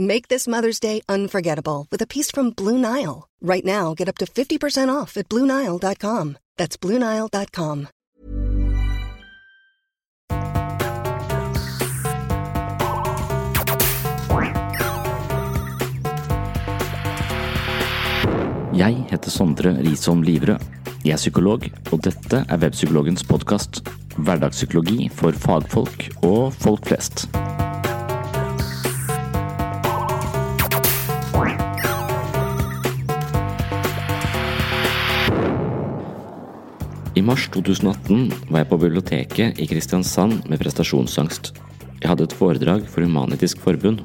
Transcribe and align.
Make 0.00 0.28
this 0.28 0.48
Mother's 0.48 0.80
Day 0.80 1.02
unforgettable 1.10 1.86
with 1.90 2.00
a 2.00 2.06
piece 2.06 2.30
from 2.30 2.52
Blue 2.52 2.78
Nile. 2.78 3.28
Right 3.42 3.64
now, 3.64 3.92
get 3.92 4.08
up 4.08 4.16
to 4.16 4.24
50% 4.24 4.88
off 4.88 5.18
at 5.18 5.28
BlueNile.com. 5.28 6.38
That's 6.56 6.78
BlueNile.com. 6.78 7.88
Jeg 18.72 19.04
heter 19.10 19.30
Sondre 19.30 19.74
Risholm 19.84 20.22
Livrød. 20.22 20.56
Jeg 21.04 21.12
er 21.12 21.20
psykolog, 21.20 21.66
og 21.92 22.04
dette 22.04 22.46
er 22.48 22.56
Webpsykologens 22.56 23.24
podkast. 23.28 23.84
Hverdagspsykologi 24.16 25.10
for 25.12 25.36
fagfolk 25.36 26.08
og 26.22 26.54
folk 26.56 26.88
flest. 26.88 27.28
I 37.20 37.22
mars 37.22 37.50
2018 37.52 38.30
var 38.48 38.62
jeg 38.62 38.68
på 38.70 38.76
biblioteket 38.80 39.58
i 39.60 39.66
Kristiansand 39.68 40.46
med 40.48 40.56
prestasjonsangst. 40.62 41.50
Jeg 42.00 42.08
hadde 42.08 42.24
et 42.24 42.32
foredrag 42.32 42.86
for 42.88 43.04
Human-Etisk 43.04 43.60
Forbund. 43.60 43.98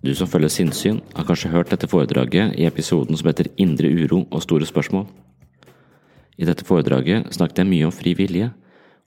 Du 0.00 0.14
som 0.16 0.30
følger 0.30 0.48
sinnssyn, 0.54 1.02
har 1.12 1.26
kanskje 1.28 1.50
hørt 1.52 1.68
dette 1.74 1.90
foredraget 1.90 2.54
i 2.56 2.64
episoden 2.64 3.18
som 3.18 3.28
heter 3.28 3.50
Indre 3.60 3.90
uro 3.92 4.22
og 4.30 4.40
store 4.46 4.64
spørsmål. 4.64 5.04
I 6.40 6.48
dette 6.48 6.64
foredraget 6.64 7.28
snakket 7.36 7.60
jeg 7.60 7.70
mye 7.74 7.90
om 7.90 7.92
fri 7.92 8.14
vilje, 8.16 8.48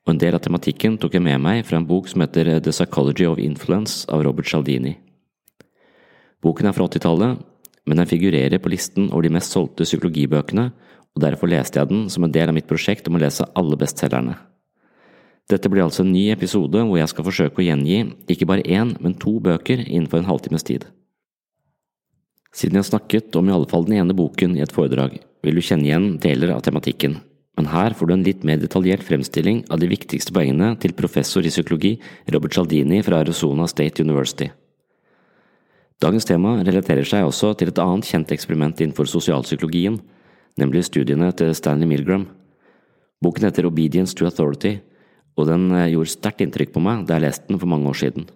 og 0.05 0.13
en 0.13 0.21
del 0.21 0.37
av 0.37 0.43
tematikken 0.45 0.99
tok 1.01 1.17
jeg 1.17 1.25
med 1.25 1.41
meg 1.41 1.63
fra 1.65 1.79
en 1.81 1.89
bok 1.89 2.11
som 2.11 2.21
heter 2.21 2.59
The 2.59 2.75
Psychology 2.75 3.25
of 3.25 3.41
Influence 3.41 4.05
av 4.13 4.27
Robert 4.27 4.51
Cialdini. 4.51 4.93
Boken 6.45 6.69
er 6.69 6.77
fra 6.77 6.85
80-tallet, 6.85 7.41
men 7.89 7.97
den 7.97 8.13
figurerer 8.13 8.61
på 8.61 8.69
listen 8.69 9.09
over 9.09 9.25
de 9.25 9.33
mest 9.39 9.57
solgte 9.57 9.89
psykologibøkene, 9.89 10.69
og 11.15 11.23
derfor 11.23 11.51
leste 11.51 11.79
jeg 11.79 11.89
den 11.89 12.07
som 12.13 12.25
en 12.25 12.33
del 12.33 12.51
av 12.51 12.55
mitt 12.57 12.69
prosjekt 12.69 13.07
om 13.09 13.17
å 13.17 13.23
lese 13.23 13.47
alle 13.57 13.77
bestselgerne. 13.79 14.37
Dette 15.49 15.69
blir 15.71 15.81
altså 15.81 16.03
en 16.05 16.11
ny 16.13 16.27
episode 16.29 16.81
hvor 16.85 16.99
jeg 16.99 17.09
skal 17.09 17.25
forsøke 17.25 17.61
å 17.61 17.65
gjengi 17.65 18.03
ikke 18.29 18.47
bare 18.49 18.65
én, 18.69 18.93
men 19.01 19.17
to 19.17 19.39
bøker 19.41 19.81
innenfor 19.81 20.21
en 20.21 20.29
halvtimes 20.29 20.67
tid. 20.67 20.85
Siden 22.53 22.77
jeg 22.77 22.89
snakket 22.89 23.35
om 23.37 23.49
i 23.49 23.53
alle 23.53 23.69
fall 23.69 23.87
den 23.87 23.97
ene 24.01 24.15
boken 24.17 24.55
i 24.57 24.61
et 24.65 24.73
foredrag, 24.73 25.17
vil 25.45 25.57
du 25.57 25.63
kjenne 25.65 25.89
igjen 25.89 26.07
deler 26.21 26.53
av 26.53 26.61
tematikken, 26.65 27.17
men 27.57 27.69
her 27.73 27.95
får 27.97 28.09
du 28.09 28.13
en 28.15 28.25
litt 28.25 28.45
mer 28.47 28.61
detaljert 28.61 29.03
fremstilling 29.05 29.63
av 29.73 29.81
de 29.81 29.89
viktigste 29.89 30.33
poengene 30.35 30.71
til 30.81 30.93
professor 30.97 31.45
i 31.45 31.51
psykologi 31.53 31.95
Robert 32.31 32.53
Cialdini 32.55 33.01
fra 33.05 33.23
Arizona 33.23 33.67
State 33.67 34.05
University. 34.05 34.47
Dagens 35.99 36.29
tema 36.29 36.55
relaterer 36.63 37.03
seg 37.03 37.25
også 37.27 37.51
til 37.59 37.73
et 37.73 37.81
annet 37.83 38.07
kjent 38.07 38.31
eksperiment 38.31 38.79
innenfor 38.79 39.09
sosialpsykologien, 39.11 39.97
nemlig 40.57 40.87
studiene 40.87 41.29
til 41.37 41.53
Stanley 41.57 41.89
Milgram. 41.89 42.25
Boken 43.21 43.45
heter 43.49 43.67
Obedience 43.67 44.15
to 44.15 44.25
Authority, 44.25 44.77
og 45.37 45.47
den 45.49 45.69
eh, 45.75 45.91
gjorde 45.93 46.15
sterkt 46.15 46.43
inntrykk 46.45 46.73
på 46.75 46.83
meg 46.83 47.05
da 47.07 47.17
jeg 47.17 47.27
leste 47.27 47.51
den 47.51 47.59
for 47.61 47.71
mange 47.71 47.89
år 47.91 47.99
siden. 47.99 48.29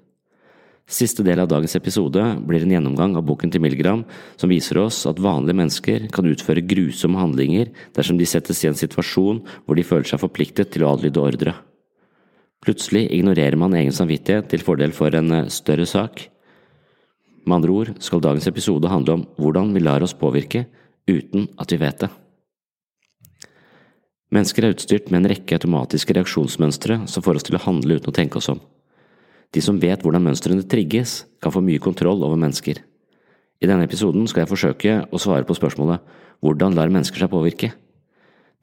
Siste 0.84 1.24
del 1.24 1.40
av 1.40 1.48
dagens 1.48 1.78
episode 1.80 2.22
blir 2.44 2.66
en 2.66 2.74
gjennomgang 2.76 3.14
av 3.16 3.24
boken 3.24 3.54
til 3.54 3.64
Milgram, 3.64 4.04
som 4.36 4.52
viser 4.52 4.82
oss 4.82 5.06
at 5.08 5.22
vanlige 5.24 5.56
mennesker 5.56 6.10
kan 6.12 6.28
utføre 6.28 6.66
grusomme 6.68 7.22
handlinger 7.22 7.72
dersom 7.96 8.20
de 8.20 8.28
settes 8.28 8.60
i 8.66 8.68
en 8.68 8.78
situasjon 8.78 9.40
hvor 9.64 9.80
de 9.80 9.88
føler 9.88 10.10
seg 10.12 10.20
forpliktet 10.22 10.74
til 10.74 10.84
å 10.84 10.92
adlyde 10.92 11.24
ordre. 11.24 11.56
Plutselig 12.64 13.08
ignorerer 13.16 13.60
man 13.60 13.76
egen 13.80 13.96
samvittighet 13.96 14.52
til 14.52 14.64
fordel 14.64 14.92
for 14.96 15.16
en 15.16 15.32
eh, 15.40 15.50
større 15.52 15.88
sak. 15.88 16.28
Med 17.44 17.58
andre 17.58 17.76
ord 17.76 17.96
skal 18.04 18.24
dagens 18.24 18.48
episode 18.52 18.92
handle 18.92 19.18
om 19.18 19.26
hvordan 19.40 19.72
vi 19.76 19.84
lar 19.84 20.04
oss 20.04 20.16
påvirke 20.16 20.66
uten 21.10 21.48
at 21.60 21.74
vi 21.74 21.80
vet 21.82 22.06
det. 22.06 22.10
Mennesker 24.34 24.66
er 24.66 24.74
utstyrt 24.74 25.12
med 25.12 25.22
en 25.22 25.30
rekke 25.30 25.60
automatiske 25.60 26.16
reaksjonsmønstre 26.18 27.04
som 27.12 27.26
får 27.26 27.38
oss 27.38 27.46
til 27.46 27.58
å 27.60 27.66
handle 27.68 28.00
uten 28.00 28.10
å 28.10 28.16
tenke 28.16 28.40
oss 28.40 28.50
om. 28.50 28.62
De 29.54 29.62
som 29.62 29.78
vet 29.78 30.02
hvordan 30.02 30.24
mønstrene 30.26 30.66
trigges, 30.66 31.28
kan 31.44 31.54
få 31.54 31.62
mye 31.62 31.82
kontroll 31.84 32.24
over 32.26 32.40
mennesker. 32.40 32.80
I 33.62 33.70
denne 33.70 33.86
episoden 33.86 34.26
skal 34.28 34.44
jeg 34.44 34.50
forsøke 34.50 34.96
å 35.14 35.22
svare 35.22 35.46
på 35.46 35.58
spørsmålet 35.60 36.02
hvordan 36.44 36.74
lar 36.76 36.90
mennesker 36.92 37.22
seg 37.22 37.32
påvirke? 37.32 37.70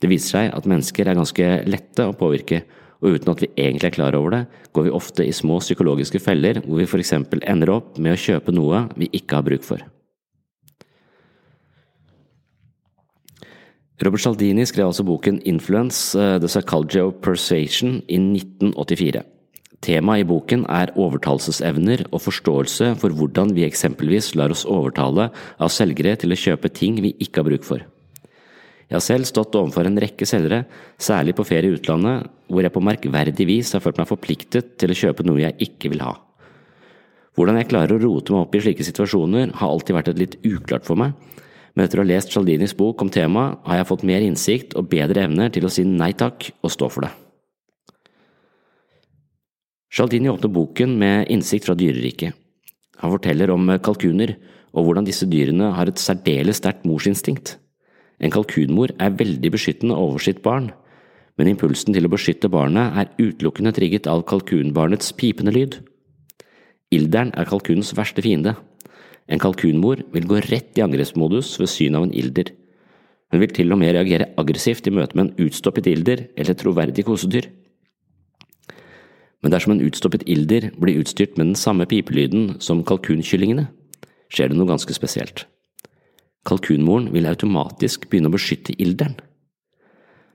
Det 0.01 0.11
viser 0.11 0.35
seg 0.35 0.57
at 0.57 0.67
mennesker 0.69 1.07
er 1.07 1.19
ganske 1.21 1.47
lette 1.69 2.09
å 2.09 2.17
påvirke, 2.17 2.65
og 3.01 3.17
uten 3.17 3.31
at 3.33 3.45
vi 3.45 3.53
egentlig 3.55 3.93
er 3.93 3.97
klar 3.97 4.17
over 4.19 4.35
det, 4.35 4.43
går 4.75 4.89
vi 4.89 4.97
ofte 4.97 5.25
i 5.25 5.37
små 5.37 5.61
psykologiske 5.63 6.21
feller 6.21 6.61
hvor 6.67 6.83
vi 6.83 6.89
eksempel 7.05 7.45
ender 7.49 7.73
opp 7.79 7.97
med 8.01 8.17
å 8.17 8.21
kjøpe 8.21 8.53
noe 8.57 8.89
vi 8.99 9.09
ikke 9.17 9.39
har 9.39 9.47
bruk 9.47 9.65
for. 9.65 9.87
Robert 14.01 14.23
Cialdini 14.25 14.65
skrev 14.65 14.89
altså 14.89 15.05
boken 15.05 15.43
Influence, 15.45 16.17
uh, 16.17 16.39
The 16.41 16.49
Psychology 16.49 17.03
of 17.03 17.19
Persuasion 17.21 17.99
i 18.09 18.17
1984. 18.17 19.21
Temaet 19.85 20.23
i 20.23 20.29
boken 20.29 20.63
er 20.73 20.93
overtalelsesevner 20.97 22.07
og 22.09 22.23
forståelse 22.25 22.95
for 23.01 23.13
hvordan 23.17 23.53
vi 23.57 23.67
eksempelvis 23.67 24.35
lar 24.41 24.53
oss 24.53 24.67
overtale 24.69 25.29
av 25.61 25.73
selgere 25.73 26.15
til 26.21 26.33
å 26.33 26.39
kjøpe 26.41 26.73
ting 26.73 26.97
vi 27.05 27.13
ikke 27.21 27.43
har 27.43 27.49
bruk 27.49 27.67
for. 27.69 27.85
Jeg 28.89 28.97
har 28.97 29.05
selv 29.05 29.29
stått 29.29 29.55
overfor 29.55 29.87
en 29.87 30.01
rekke 30.03 30.27
selgere, 30.27 30.65
særlig 30.99 31.37
på 31.37 31.47
ferie 31.47 31.69
i 31.69 31.77
utlandet, 31.77 32.25
hvor 32.49 32.65
jeg 32.65 32.75
på 32.75 32.83
merkverdig 32.83 33.47
vis 33.47 33.75
har 33.77 33.85
følt 33.85 34.01
meg 34.01 34.09
forpliktet 34.09 34.75
til 34.81 34.93
å 34.93 34.97
kjøpe 34.97 35.29
noe 35.29 35.45
jeg 35.45 35.69
ikke 35.69 35.93
vil 35.93 36.03
ha. 36.03 36.17
Hvordan 37.37 37.61
jeg 37.61 37.69
klarer 37.71 37.95
å 37.95 38.03
rote 38.03 38.33
meg 38.35 38.49
opp 38.49 38.57
i 38.57 38.65
slike 38.65 38.85
situasjoner 38.89 39.53
har 39.61 39.71
alltid 39.71 39.97
vært 39.97 40.11
et 40.13 40.25
litt 40.25 40.41
uklart 40.43 40.89
for 40.89 40.99
meg, 40.99 41.13
men 41.75 41.85
etter 41.85 42.01
å 42.01 42.05
ha 42.05 42.11
lest 42.11 42.33
Cialdinis 42.33 42.77
bok 42.77 43.03
om 43.03 43.11
temaet 43.13 43.61
har 43.67 43.81
jeg 43.81 43.89
fått 43.91 44.07
mer 44.09 44.25
innsikt 44.27 44.77
og 44.79 44.89
bedre 44.91 45.27
evner 45.29 45.53
til 45.55 45.67
å 45.67 45.73
si 45.73 45.85
nei 45.87 46.13
takk 46.19 46.51
og 46.61 46.73
stå 46.75 46.91
for 46.91 47.07
det. 47.07 47.13
Cialdini 49.91 50.31
åpner 50.31 50.53
boken 50.55 50.95
med 50.99 51.31
innsikt 51.35 51.67
fra 51.67 51.75
dyreriket. 51.79 52.37
Han 53.03 53.15
forteller 53.15 53.51
om 53.51 53.67
kalkuner 53.83 54.37
og 54.71 54.87
hvordan 54.87 55.07
disse 55.07 55.27
dyrene 55.27 55.73
har 55.75 55.91
et 55.91 55.99
særdeles 55.99 56.61
sterkt 56.61 56.87
morsinstinkt. 56.87 57.57
En 58.21 58.33
kalkunmor 58.33 58.93
er 59.01 59.17
veldig 59.17 59.51
beskyttende 59.55 59.97
over 59.97 60.23
sitt 60.23 60.43
barn, 60.45 60.71
men 61.39 61.49
impulsen 61.49 61.97
til 61.97 62.07
å 62.07 62.13
beskytte 62.13 62.51
barnet 62.53 62.99
er 63.01 63.13
utelukkende 63.19 63.73
trigget 63.75 64.07
av 64.11 64.27
kalkunbarnets 64.29 65.15
pipende 65.17 65.55
lyd. 65.57 65.79
Ilderen 66.93 67.33
er 67.39 67.49
kalkunens 67.49 67.95
verste 67.97 68.23
fiende. 68.23 68.57
En 69.31 69.39
kalkunmor 69.39 70.03
vil 70.11 70.27
gå 70.27 70.41
rett 70.49 70.79
i 70.79 70.83
angrepsmodus 70.83 71.55
ved 71.61 71.71
syn 71.71 71.95
av 71.95 72.09
en 72.09 72.15
ilder. 72.15 72.51
Hun 73.31 73.43
vil 73.43 73.53
til 73.55 73.71
og 73.71 73.79
med 73.79 73.95
reagere 73.95 74.33
aggressivt 74.41 74.89
i 74.91 74.95
møte 74.95 75.15
med 75.15 75.29
en 75.29 75.47
utstoppet 75.47 75.87
ilder 75.87 76.27
eller 76.35 76.51
et 76.51 76.63
troverdig 76.63 77.07
kosedyr. 77.07 77.47
Men 79.41 79.55
dersom 79.55 79.77
en 79.77 79.85
utstoppet 79.87 80.27
ilder 80.29 80.69
blir 80.77 80.99
utstyrt 81.01 81.39
med 81.39 81.53
den 81.53 81.59
samme 81.59 81.87
pipelyden 81.89 82.59
som 82.61 82.83
kalkunkyllingene, 82.85 83.69
skjer 84.31 84.51
det 84.51 84.59
noe 84.59 84.69
ganske 84.69 84.95
spesielt. 84.95 85.47
Kalkunmoren 86.47 87.11
vil 87.15 87.29
automatisk 87.29 88.09
begynne 88.11 88.31
å 88.31 88.35
beskytte 88.35 88.75
ilderen. 88.81 89.17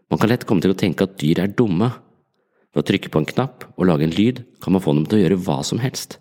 Man 0.09 0.21
kan 0.21 0.29
lett 0.29 0.45
komme 0.47 0.63
til 0.63 0.73
å 0.73 0.77
tenke 0.77 1.05
at 1.05 1.17
dyr 1.21 1.41
er 1.43 1.53
dumme. 1.53 1.91
Ved 2.71 2.83
å 2.83 2.87
trykke 2.87 3.11
på 3.11 3.21
en 3.21 3.29
knapp 3.29 3.65
og 3.75 3.87
lage 3.89 4.05
en 4.07 4.15
lyd 4.15 4.43
kan 4.63 4.75
man 4.75 4.83
få 4.83 4.93
dem 4.93 5.07
til 5.09 5.19
å 5.19 5.23
gjøre 5.23 5.41
hva 5.45 5.61
som 5.65 5.81
helst, 5.81 6.19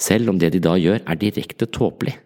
selv 0.00 0.32
om 0.32 0.40
det 0.40 0.54
de 0.54 0.62
da 0.64 0.74
gjør 0.80 1.02
er 1.04 1.20
direkte 1.20 1.68
tåpelig. 1.68 2.16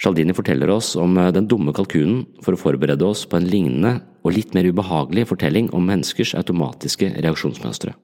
Sjaldini 0.00 0.34
forteller 0.34 0.70
oss 0.74 0.94
om 0.98 1.16
eh, 1.18 1.32
den 1.34 1.46
dumme 1.50 1.74
kalkunen 1.74 2.24
for 2.42 2.56
å 2.56 2.60
forberede 2.60 3.06
oss 3.06 3.24
på 3.30 3.38
en 3.38 3.46
lignende 3.48 4.00
og 4.24 4.34
litt 4.34 4.54
mer 4.56 4.66
ubehagelig 4.66 5.28
fortelling 5.30 5.70
om 5.76 5.86
menneskers 5.86 6.34
automatiske 6.38 7.12
reaksjonsmønstre. 7.14 7.94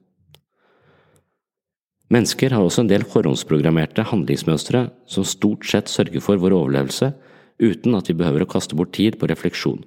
Mennesker 2.11 2.51
har 2.51 2.63
også 2.63 2.83
en 2.83 2.91
del 2.91 3.05
forhåndsprogrammerte 3.07 4.03
handlingsmønstre 4.09 4.85
som 5.07 5.27
stort 5.27 5.67
sett 5.67 5.91
sørger 5.91 6.23
for 6.23 6.41
vår 6.41 6.55
overlevelse 6.57 7.13
uten 7.61 7.95
at 7.95 8.09
vi 8.09 8.17
behøver 8.19 8.43
å 8.43 8.51
kaste 8.51 8.75
bort 8.75 8.91
tid 8.97 9.19
på 9.19 9.29
refleksjon. 9.31 9.83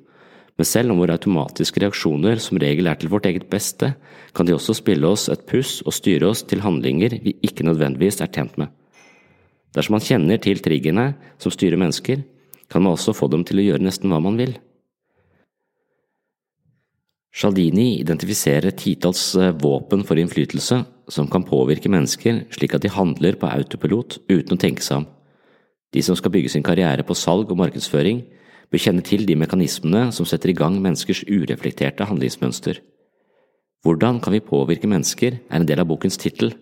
Men 0.55 0.69
selv 0.69 0.95
om 0.95 1.01
våre 1.03 1.17
automatiske 1.17 1.83
reaksjoner 1.83 2.39
som 2.43 2.61
regel 2.63 2.87
er 2.87 2.99
til 3.01 3.11
vårt 3.11 3.27
eget 3.27 3.49
beste, 3.51 3.95
kan 4.35 4.47
de 4.47 4.55
også 4.55 4.77
spille 4.79 5.09
oss 5.09 5.27
et 5.33 5.43
puss 5.51 5.81
og 5.83 5.97
styre 5.97 6.31
oss 6.31 6.45
til 6.47 6.63
handlinger 6.63 7.19
vi 7.25 7.35
ikke 7.43 7.67
nødvendigvis 7.67 8.21
er 8.23 8.31
tjent 8.31 8.55
med. 8.61 8.71
Dersom 9.75 9.97
man 9.97 10.07
kjenner 10.07 10.39
til 10.39 10.63
triggerne 10.63 11.09
som 11.43 11.51
styrer 11.51 11.81
mennesker, 11.81 12.23
kan 12.71 12.85
man 12.85 12.95
også 12.95 13.17
få 13.17 13.27
dem 13.33 13.43
til 13.47 13.59
å 13.59 13.67
gjøre 13.67 13.83
nesten 13.83 14.15
hva 14.15 14.23
man 14.23 14.39
vil. 14.39 14.55
Shaldini 17.35 17.97
identifiserer 17.99 18.77
titalls 18.79 19.33
eh, 19.35 19.51
våpen 19.59 20.05
for 20.07 20.21
innflytelse 20.23 20.85
som 21.11 21.27
kan 21.31 21.43
påvirke 21.43 21.91
mennesker 21.91 22.45
slik 22.55 22.77
at 22.77 22.85
de 22.85 22.93
handler 22.95 23.35
på 23.41 23.51
autopilot 23.51 24.21
uten 24.31 24.55
å 24.55 24.61
tenke 24.61 24.87
seg 24.87 25.03
om. 25.03 25.09
De 25.95 26.03
som 26.03 26.15
skal 26.19 26.31
bygge 26.35 26.53
sin 26.55 26.63
karriere 26.67 27.03
på 27.07 27.17
salg 27.19 27.51
og 27.51 27.59
markedsføring, 27.59 28.23
bør 28.75 28.83
kjenne 28.83 29.05
til 29.07 29.23
de 29.29 29.37
mekanismene 29.39 30.09
som 30.15 30.27
setter 30.27 30.51
i 30.51 30.59
gang 30.59 30.81
menneskers 30.83 31.23
ureflekterte 31.31 32.09
handlingsmønster. 32.11 32.81
Hvordan 33.85 34.19
kan 34.25 34.35
vi 34.35 34.43
påvirke 34.43 34.89
mennesker 34.91 35.37
er 35.39 35.61
en 35.61 35.67
del 35.69 35.83
av 35.83 35.87
bokens 35.87 36.19
tittel, 36.19 36.57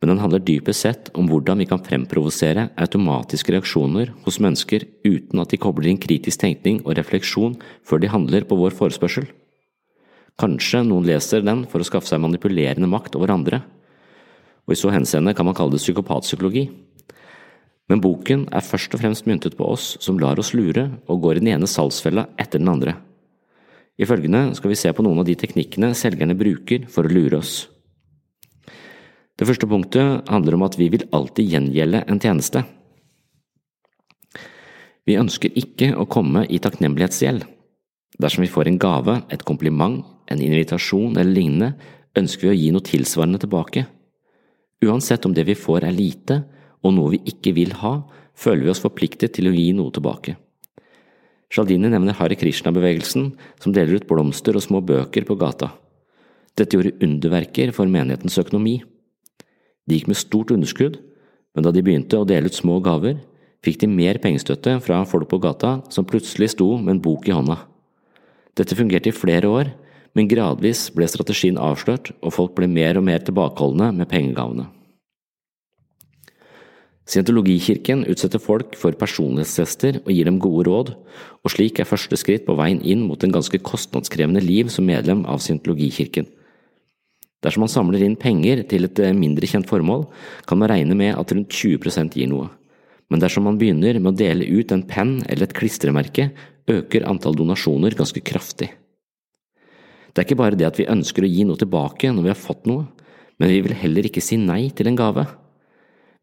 men 0.00 0.10
den 0.12 0.22
handler 0.22 0.42
dypest 0.42 0.82
sett 0.82 1.10
om 1.18 1.28
hvordan 1.30 1.60
vi 1.62 1.66
kan 1.70 1.82
fremprovosere 1.82 2.68
automatiske 2.78 3.54
reaksjoner 3.54 4.12
hos 4.24 4.38
mennesker 4.42 4.86
uten 5.06 5.42
at 5.42 5.52
de 5.52 5.60
kobler 5.62 5.90
inn 5.90 6.00
kritisk 6.02 6.42
tenkning 6.42 6.80
og 6.84 6.96
refleksjon 6.98 7.58
før 7.86 8.02
de 8.02 8.10
handler 8.10 8.46
på 8.48 8.58
vår 8.58 8.74
forespørsel. 8.78 9.26
Kanskje 10.38 10.84
noen 10.86 11.06
leser 11.06 11.42
den 11.46 11.64
for 11.70 11.82
å 11.82 11.86
skaffe 11.86 12.10
seg 12.10 12.22
manipulerende 12.22 12.90
makt 12.90 13.18
over 13.18 13.34
andre, 13.34 13.62
og 14.66 14.74
i 14.74 14.78
så 14.78 14.90
henseende 14.94 15.34
kan 15.34 15.46
man 15.46 15.56
kalle 15.58 15.74
det 15.74 15.82
psykopatpsykologi. 15.82 16.68
Men 17.88 18.02
boken 18.04 18.44
er 18.52 18.64
først 18.64 18.92
og 18.94 19.00
fremst 19.00 19.26
myntet 19.28 19.56
på 19.56 19.64
oss 19.64 19.94
som 20.04 20.18
lar 20.20 20.40
oss 20.40 20.52
lure 20.56 20.90
og 21.08 21.22
går 21.24 21.38
i 21.38 21.42
den 21.44 21.52
ene 21.54 21.68
salgsfella 21.70 22.26
etter 22.36 22.60
den 22.60 22.70
andre. 22.72 22.98
I 23.98 24.06
følgende 24.06 24.52
skal 24.54 24.70
vi 24.70 24.78
se 24.78 24.92
på 24.94 25.02
noen 25.02 25.22
av 25.22 25.26
de 25.26 25.34
teknikkene 25.38 25.94
selgerne 25.96 26.36
bruker 26.38 26.84
for 26.92 27.08
å 27.08 27.12
lure 27.12 27.40
oss. 27.40 27.66
Det 29.38 29.46
første 29.46 29.66
punktet 29.70 30.28
handler 30.28 30.56
om 30.56 30.66
at 30.66 30.76
vi 30.78 30.90
vil 30.92 31.06
alltid 31.14 31.50
gjengjelde 31.54 32.04
en 32.10 32.20
tjeneste. 32.22 32.64
Vi 35.06 35.16
ønsker 35.16 35.54
ikke 35.56 35.94
å 35.96 36.08
komme 36.10 36.44
i 36.50 36.60
takknemlighetsgjeld. 36.60 37.46
Dersom 38.18 38.44
vi 38.44 38.50
får 38.50 38.68
en 38.68 38.80
gave, 38.82 39.14
et 39.30 39.44
kompliment, 39.46 40.02
en 40.28 40.42
invitasjon 40.42 41.16
eller 41.16 41.32
lignende, 41.32 41.70
ønsker 42.18 42.48
vi 42.48 42.52
å 42.52 42.58
gi 42.58 42.72
noe 42.74 42.84
tilsvarende 42.84 43.40
tilbake. 43.40 43.86
Uansett 44.84 45.24
om 45.26 45.34
det 45.34 45.46
vi 45.48 45.56
får 45.58 45.86
er 45.86 45.94
lite, 45.94 46.42
og 46.84 46.94
noe 46.94 47.16
vi 47.16 47.22
ikke 47.32 47.54
vil 47.56 47.74
ha, 47.80 48.00
føler 48.38 48.66
vi 48.66 48.72
oss 48.72 48.82
forpliktet 48.82 49.34
til 49.36 49.50
å 49.50 49.54
gi 49.54 49.72
noe 49.76 49.92
tilbake. 49.94 50.36
Shaldini 51.48 51.88
nevner 51.88 52.16
Hare 52.18 52.36
Krishna-bevegelsen, 52.36 53.32
som 53.62 53.74
deler 53.74 53.98
ut 53.98 54.08
blomster 54.08 54.56
og 54.58 54.64
små 54.64 54.82
bøker 54.84 55.24
på 55.24 55.36
gata. 55.40 55.72
Dette 56.58 56.76
gjorde 56.76 56.98
underverker 57.04 57.72
for 57.72 57.88
menighetens 57.88 58.36
økonomi. 58.40 58.82
De 59.88 59.96
gikk 59.96 60.10
med 60.10 60.20
stort 60.20 60.52
underskudd, 60.52 60.98
men 61.56 61.64
da 61.64 61.72
de 61.72 61.82
begynte 61.82 62.20
å 62.20 62.28
dele 62.28 62.52
ut 62.52 62.58
små 62.58 62.78
gaver, 62.84 63.16
fikk 63.64 63.80
de 63.82 63.90
mer 63.90 64.20
pengestøtte 64.22 64.76
fra 64.84 65.00
folk 65.08 65.30
på 65.30 65.40
gata 65.42 65.78
som 65.90 66.06
plutselig 66.06 66.52
sto 66.52 66.74
med 66.76 66.98
en 66.98 67.02
bok 67.02 67.26
i 67.30 67.34
hånda. 67.34 67.56
Dette 68.58 68.76
fungerte 68.78 69.10
i 69.10 69.16
flere 69.16 69.48
år, 69.50 69.72
men 70.14 70.28
gradvis 70.30 70.88
ble 70.94 71.08
strategien 71.08 71.58
avslørt, 71.62 72.12
og 72.20 72.34
folk 72.34 72.56
ble 72.58 72.68
mer 72.70 72.98
og 73.00 73.06
mer 73.08 73.22
tilbakeholdne 73.24 73.92
med 73.96 74.10
pengegavene. 74.10 74.68
Scientologikirken 77.08 78.02
utsetter 78.12 78.40
folk 78.42 78.74
for 78.76 78.92
personlighetstester 79.00 80.02
og 80.02 80.10
gir 80.12 80.28
dem 80.28 80.36
gode 80.44 80.66
råd, 80.68 80.90
og 81.40 81.52
slik 81.54 81.80
er 81.80 81.88
første 81.88 82.18
skritt 82.20 82.44
på 82.44 82.56
veien 82.58 82.82
inn 82.84 83.06
mot 83.08 83.22
en 83.24 83.32
ganske 83.32 83.60
kostnadskrevende 83.64 84.42
liv 84.44 84.68
som 84.72 84.84
medlem 84.84 85.22
av 85.24 85.40
scientologikirken. 85.40 86.28
Dersom 87.40 87.64
man 87.64 87.72
samler 87.72 88.04
inn 88.04 88.18
penger 88.20 88.60
til 88.68 88.84
et 88.84 89.00
eh, 89.00 89.16
mindre 89.16 89.48
kjent 89.48 89.68
formål, 89.70 90.04
kan 90.44 90.60
man 90.60 90.68
regne 90.68 90.96
med 90.98 91.14
at 91.16 91.32
rundt 91.32 91.54
20% 91.54 92.18
gir 92.18 92.28
noe. 92.28 92.50
Men 93.08 93.22
dersom 93.22 93.46
man 93.48 93.56
begynner 93.56 93.96
med 94.02 94.12
å 94.12 94.18
dele 94.18 94.44
ut 94.58 94.74
en 94.74 94.84
penn 94.84 95.22
eller 95.30 95.46
et 95.46 95.56
klistremerke, 95.56 96.28
øker 96.68 97.08
antall 97.08 97.38
donasjoner 97.38 97.96
ganske 97.96 98.20
kraftig. 98.20 98.72
Det 100.12 100.20
er 100.20 100.26
ikke 100.26 100.42
bare 100.42 100.58
det 100.58 100.68
at 100.68 100.76
vi 100.82 100.90
ønsker 100.92 101.24
å 101.24 101.30
gi 101.30 101.48
noe 101.48 101.56
tilbake 101.56 102.10
når 102.12 102.26
vi 102.26 102.34
har 102.34 102.42
fått 102.42 102.68
noe, 102.68 102.88
men 103.40 103.54
vi 103.54 103.62
vil 103.64 103.78
heller 103.80 104.10
ikke 104.10 104.20
si 104.24 104.36
nei 104.36 104.66
til 104.74 104.90
en 104.90 104.98
gave. 104.98 105.24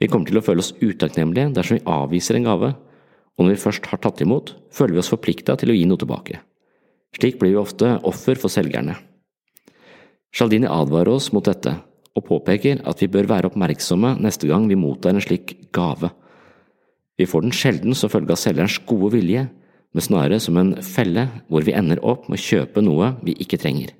Vi 0.01 0.09
kommer 0.11 0.27
til 0.27 0.39
å 0.39 0.43
føle 0.43 0.63
oss 0.63 0.73
utakknemlige 0.81 1.53
dersom 1.55 1.77
vi 1.77 1.87
avviser 1.87 2.39
en 2.39 2.47
gave, 2.49 2.73
og 3.35 3.43
når 3.43 3.55
vi 3.55 3.63
først 3.63 3.87
har 3.91 4.01
tatt 4.03 4.21
imot, 4.23 4.53
føler 4.71 4.95
vi 4.95 5.01
oss 5.01 5.11
forplikta 5.11 5.55
til 5.59 5.71
å 5.71 5.75
gi 5.75 5.85
noe 5.87 5.99
tilbake. 5.99 6.39
Slik 7.15 7.39
blir 7.39 7.53
vi 7.53 7.59
ofte 7.59 7.95
offer 8.07 8.39
for 8.39 8.51
selgerne. 8.51 8.97
Sjaldini 10.35 10.67
advarer 10.67 11.15
oss 11.15 11.31
mot 11.31 11.45
dette, 11.47 11.77
og 12.15 12.27
påpeker 12.27 12.81
at 12.87 13.01
vi 13.03 13.11
bør 13.11 13.27
være 13.31 13.51
oppmerksomme 13.51 14.15
neste 14.23 14.47
gang 14.47 14.67
vi 14.67 14.79
mottar 14.79 15.15
en 15.15 15.23
slik 15.23 15.55
gave. 15.75 16.11
Vi 17.15 17.27
får 17.27 17.45
den 17.45 17.55
sjelden 17.55 17.95
som 17.95 18.11
følge 18.11 18.35
av 18.35 18.39
selgerens 18.39 18.79
gode 18.87 19.13
vilje, 19.15 19.45
men 19.95 20.03
snarere 20.03 20.41
som 20.43 20.57
en 20.59 20.73
felle 20.83 21.29
hvor 21.47 21.63
vi 21.63 21.75
ender 21.75 22.01
opp 22.03 22.27
med 22.27 22.39
å 22.39 22.45
kjøpe 22.45 22.83
noe 22.83 23.13
vi 23.23 23.35
ikke 23.39 23.59
trenger. 23.61 23.93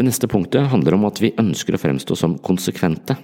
Det 0.00 0.06
neste 0.06 0.30
punktet 0.32 0.70
handler 0.72 0.94
om 0.96 1.02
at 1.04 1.18
vi 1.20 1.28
ønsker 1.36 1.76
å 1.76 1.78
fremstå 1.82 2.16
som 2.16 2.38
konsekvente. 2.40 3.18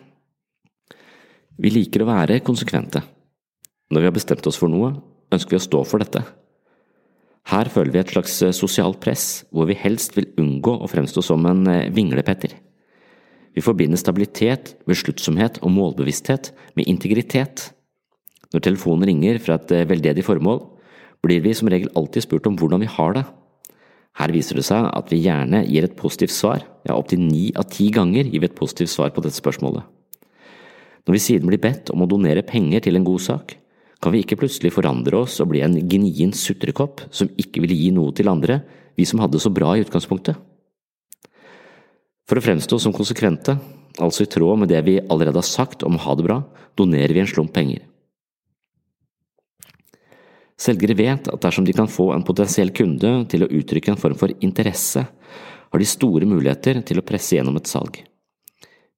Vi 1.57 1.71
liker 1.73 2.03
å 2.05 2.09
være 2.11 2.43
konsekvente. 2.45 3.01
Når 3.89 4.03
vi 4.03 4.09
har 4.11 4.13
bestemt 4.13 4.45
oss 4.51 4.59
for 4.61 4.69
noe, 4.69 4.91
ønsker 5.33 5.57
vi 5.57 5.61
å 5.63 5.65
stå 5.65 5.81
for 5.89 6.05
dette. 6.05 6.21
Her 7.49 7.71
føler 7.73 7.95
vi 7.95 8.03
et 8.03 8.13
slags 8.13 8.35
eh, 8.45 8.53
sosialt 8.53 9.01
press, 9.01 9.47
hvor 9.49 9.71
vi 9.71 9.79
helst 9.81 10.19
vil 10.19 10.29
unngå 10.37 10.75
å 10.77 10.91
fremstå 10.93 11.25
som 11.25 11.49
en 11.49 11.65
eh, 11.73 11.89
vinglepetter. 11.97 12.53
Vi 13.57 13.65
forbinder 13.65 13.97
stabilitet, 13.97 14.75
besluttsomhet 14.85 15.63
og 15.63 15.73
målbevissthet 15.79 16.53
med 16.77 16.93
integritet. 16.93 17.71
Når 18.53 18.67
telefonen 18.69 19.09
ringer 19.15 19.41
fra 19.41 19.57
et 19.57 19.73
eh, 19.73 19.89
veldedig 19.89 20.29
formål, 20.29 20.61
blir 21.25 21.41
vi 21.41 21.57
som 21.57 21.73
regel 21.73 21.89
alltid 21.97 22.29
spurt 22.29 22.53
om 22.53 22.61
hvordan 22.61 22.85
vi 22.85 22.93
har 22.99 23.17
det, 23.17 23.25
her 24.17 24.33
viser 24.33 24.57
det 24.57 24.65
seg 24.65 24.89
at 24.89 25.13
vi 25.13 25.21
gjerne 25.27 25.61
gir 25.69 25.85
et 25.85 25.97
positivt 25.99 26.33
svar, 26.33 26.65
ja 26.89 26.97
opptil 26.97 27.21
ni 27.21 27.51
av 27.57 27.69
ti 27.73 27.91
ganger 27.93 28.25
gir 28.25 28.41
vi 28.41 28.49
et 28.49 28.57
positivt 28.57 28.93
svar 28.95 29.13
på 29.13 29.25
dette 29.25 29.37
spørsmålet. 29.37 29.85
Når 31.07 31.15
vi 31.15 31.23
siden 31.23 31.51
blir 31.51 31.63
bedt 31.63 31.93
om 31.95 32.03
å 32.03 32.09
donere 32.11 32.43
penger 32.47 32.83
til 32.87 32.99
en 32.99 33.07
god 33.07 33.23
sak, 33.23 33.55
kan 34.03 34.13
vi 34.13 34.25
ikke 34.25 34.39
plutselig 34.41 34.73
forandre 34.75 35.23
oss 35.23 35.39
og 35.41 35.53
bli 35.53 35.63
en 35.65 35.77
gnien 35.89 36.33
sutrekopp 36.37 37.05
som 37.15 37.31
ikke 37.41 37.63
vil 37.65 37.77
gi 37.77 37.93
noe 37.95 38.13
til 38.17 38.29
andre, 38.33 38.61
vi 38.97 39.07
som 39.09 39.21
hadde 39.23 39.37
det 39.39 39.45
så 39.45 39.53
bra 39.53 39.77
i 39.77 39.85
utgangspunktet. 39.85 40.37
For 42.27 42.41
å 42.41 42.43
fremstå 42.43 42.81
som 42.83 42.95
konsekvente, 42.97 43.55
altså 44.03 44.25
i 44.25 44.31
tråd 44.31 44.65
med 44.65 44.73
det 44.73 44.83
vi 44.89 44.99
allerede 44.99 45.39
har 45.39 45.47
sagt 45.47 45.85
om 45.87 45.95
å 45.95 46.03
ha 46.09 46.17
det 46.19 46.27
bra, 46.27 46.41
donerer 46.77 47.15
vi 47.15 47.23
en 47.23 47.31
slump 47.31 47.55
penger. 47.55 47.86
Selgere 50.57 50.97
vet 50.97 51.29
at 51.29 51.43
dersom 51.45 51.67
de 51.69 51.75
kan 51.77 51.89
få 51.91 52.11
en 52.15 52.25
potensiell 52.25 52.73
kunde 52.73 53.11
til 53.29 53.45
å 53.45 53.51
uttrykke 53.59 53.93
en 53.93 54.01
form 54.01 54.17
for 54.17 54.33
interesse, 54.41 55.05
har 55.05 55.83
de 55.83 55.89
store 55.89 56.29
muligheter 56.29 56.81
til 56.87 57.01
å 57.01 57.05
presse 57.05 57.37
gjennom 57.37 57.59
et 57.61 57.69
salg. 57.69 57.99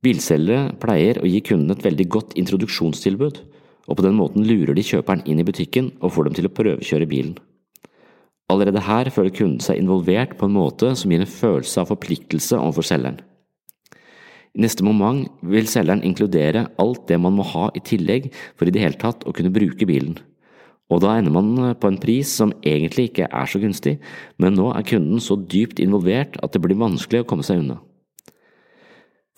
Bilselgere 0.04 0.76
pleier 0.78 1.18
å 1.18 1.26
gi 1.26 1.40
kunden 1.42 1.74
et 1.74 1.82
veldig 1.82 2.06
godt 2.14 2.36
introduksjonstilbud, 2.38 3.40
og 3.88 3.96
på 3.98 4.04
den 4.04 4.14
måten 4.14 4.46
lurer 4.46 4.76
de 4.76 4.84
kjøperen 4.86 5.24
inn 5.26 5.40
i 5.42 5.46
butikken 5.48 5.90
og 5.98 6.12
får 6.14 6.28
dem 6.28 6.36
til 6.38 6.46
å 6.46 6.54
prøvekjøre 6.54 7.08
bilen. 7.10 7.34
Allerede 8.48 8.84
her 8.86 9.10
føler 9.12 9.34
kunden 9.34 9.64
seg 9.64 9.80
involvert 9.80 10.36
på 10.38 10.46
en 10.46 10.54
måte 10.54 10.92
som 10.96 11.10
gir 11.10 11.24
en 11.24 11.28
følelse 11.32 11.82
av 11.82 11.90
forpliktelse 11.90 12.56
overfor 12.56 12.86
selgeren. 12.86 13.18
I 14.56 14.62
neste 14.64 14.86
moment 14.86 15.26
vil 15.42 15.68
selgeren 15.68 16.04
inkludere 16.06 16.68
alt 16.80 17.04
det 17.10 17.18
man 17.20 17.34
må 17.36 17.44
ha 17.50 17.68
i 17.76 17.82
tillegg 17.84 18.30
for 18.54 18.68
i 18.68 18.72
det 18.74 18.84
hele 18.84 19.00
tatt 19.00 19.26
å 19.26 19.34
kunne 19.36 19.52
bruke 19.54 19.86
bilen. 19.88 20.16
Og 20.88 21.02
da 21.04 21.18
ender 21.18 21.34
man 21.34 21.74
på 21.76 21.90
en 21.90 22.00
pris 22.00 22.30
som 22.40 22.54
egentlig 22.64 23.10
ikke 23.10 23.28
er 23.28 23.50
så 23.50 23.60
gunstig, 23.60 23.98
men 24.40 24.56
nå 24.56 24.70
er 24.72 24.86
kunden 24.88 25.20
så 25.20 25.36
dypt 25.36 25.82
involvert 25.84 26.38
at 26.40 26.54
det 26.54 26.62
blir 26.64 26.80
vanskelig 26.80 27.22
å 27.22 27.28
komme 27.28 27.44
seg 27.44 27.60
unna. 27.60 27.76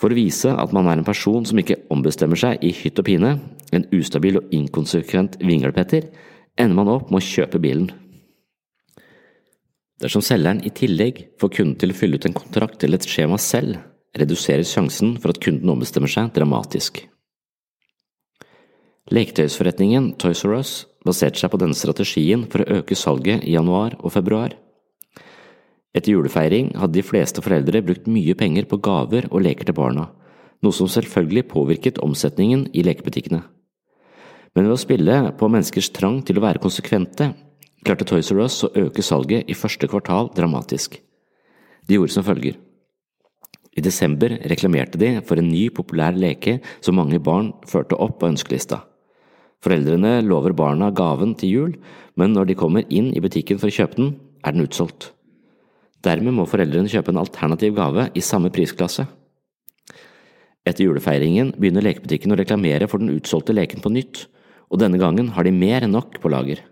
For 0.00 0.12
å 0.12 0.16
vise 0.16 0.52
at 0.57 0.73
man 0.73 0.87
er 0.88 1.00
en 1.00 1.04
person 1.04 1.45
som 1.45 1.59
ikke 1.61 1.83
ombestemmer 1.92 2.38
seg 2.40 2.62
i 2.64 2.71
hytt 2.73 3.02
og 3.02 3.09
pine, 3.11 3.35
en 3.75 3.88
ustabil 3.92 4.38
og 4.40 4.54
inkonsekvent 4.54 5.37
vinglepetter, 5.42 6.07
ender 6.57 6.78
man 6.78 6.92
opp 6.95 7.11
med 7.11 7.21
å 7.21 7.26
kjøpe 7.26 7.61
bilen. 7.61 7.90
Dersom 10.00 10.25
selgeren 10.25 10.62
i 10.64 10.73
tillegg 10.73 11.26
får 11.40 11.52
kunden 11.59 11.76
til 11.83 11.92
å 11.92 11.99
fylle 11.99 12.16
ut 12.16 12.25
en 12.30 12.37
kontrakt 12.37 12.87
eller 12.87 13.02
et 13.02 13.11
skjema 13.11 13.37
selv, 13.42 13.83
reduseres 14.16 14.71
sjansen 14.73 15.19
for 15.21 15.35
at 15.35 15.42
kunden 15.42 15.69
ombestemmer 15.75 16.11
seg 16.11 16.30
dramatisk. 16.35 17.02
Leketøysforretningen 19.11 20.14
Toys 20.23 20.47
R 20.47 20.57
Us 20.57 20.73
baserte 21.07 21.40
seg 21.40 21.52
på 21.52 21.61
denne 21.61 21.76
strategien 21.76 22.45
for 22.50 22.62
å 22.62 22.80
øke 22.80 22.99
salget 22.99 23.45
i 23.47 23.54
januar 23.54 23.97
og 24.00 24.12
februar. 24.14 24.57
Etter 25.97 26.14
julefeiring 26.14 26.75
hadde 26.78 27.00
de 27.00 27.07
fleste 27.07 27.42
foreldre 27.42 27.83
brukt 27.83 28.07
mye 28.07 28.37
penger 28.38 28.69
på 28.71 28.78
gaver 28.85 29.26
og 29.30 29.42
leker 29.42 29.66
til 29.66 29.76
barna, 29.78 30.07
noe 30.62 30.76
som 30.76 30.90
selvfølgelig 30.90 31.49
påvirket 31.50 31.99
omsetningen 32.04 32.69
i 32.76 32.85
lekebutikkene. 32.87 33.42
Men 34.54 34.66
ved 34.66 34.75
å 34.75 34.83
spille 34.83 35.21
på 35.38 35.49
menneskers 35.50 35.90
trang 35.95 36.21
til 36.26 36.38
å 36.38 36.45
være 36.45 36.62
konsekvente, 36.62 37.33
klarte 37.87 38.07
Toys 38.07 38.30
R 38.35 38.45
Us 38.45 38.59
å 38.66 38.73
øke 38.87 39.02
salget 39.02 39.50
i 39.50 39.57
første 39.57 39.88
kvartal 39.90 40.30
dramatisk. 40.37 40.99
De 41.87 41.97
gjorde 41.97 42.14
som 42.14 42.26
følger. 42.26 42.59
I 43.78 43.83
desember 43.83 44.35
reklamerte 44.50 44.99
de 44.99 45.14
for 45.26 45.38
en 45.38 45.49
ny, 45.49 45.69
populær 45.71 46.14
leke 46.14 46.59
som 46.83 46.99
mange 46.99 47.23
barn 47.23 47.52
førte 47.71 47.99
opp 47.99 48.19
på 48.21 48.30
ønskelista. 48.30 48.83
Foreldrene 49.61 50.21
lover 50.25 50.55
barna 50.57 50.88
gaven 50.97 51.35
til 51.37 51.52
jul, 51.52 51.73
men 52.17 52.33
når 52.33 52.49
de 52.49 52.59
kommer 52.59 52.87
inn 52.88 53.11
i 53.12 53.21
butikken 53.21 53.61
for 53.61 53.69
å 53.69 53.75
kjøpe 53.75 53.99
den, 53.99 54.14
er 54.40 54.57
den 54.57 54.64
utsolgt. 54.64 55.11
Dermed 56.00 56.33
må 56.33 56.47
foreldrene 56.49 56.88
kjøpe 56.88 57.12
en 57.12 57.21
alternativ 57.21 57.75
gave 57.76 58.07
i 58.17 58.23
samme 58.25 58.49
prisklasse. 58.55 59.05
Etter 60.64 60.87
julefeiringen 60.87 61.52
begynner 61.61 61.85
lekebutikken 61.85 62.33
å 62.33 62.38
reklamere 62.40 62.88
for 62.88 63.02
den 63.02 63.12
utsolgte 63.12 63.57
leken 63.57 63.85
på 63.85 63.93
nytt, 63.93 64.25
og 64.73 64.81
denne 64.81 65.00
gangen 65.00 65.33
har 65.37 65.45
de 65.45 65.52
mer 65.52 65.85
enn 65.85 65.93
nok 65.97 66.17
på 66.23 66.33
lager. 66.33 66.62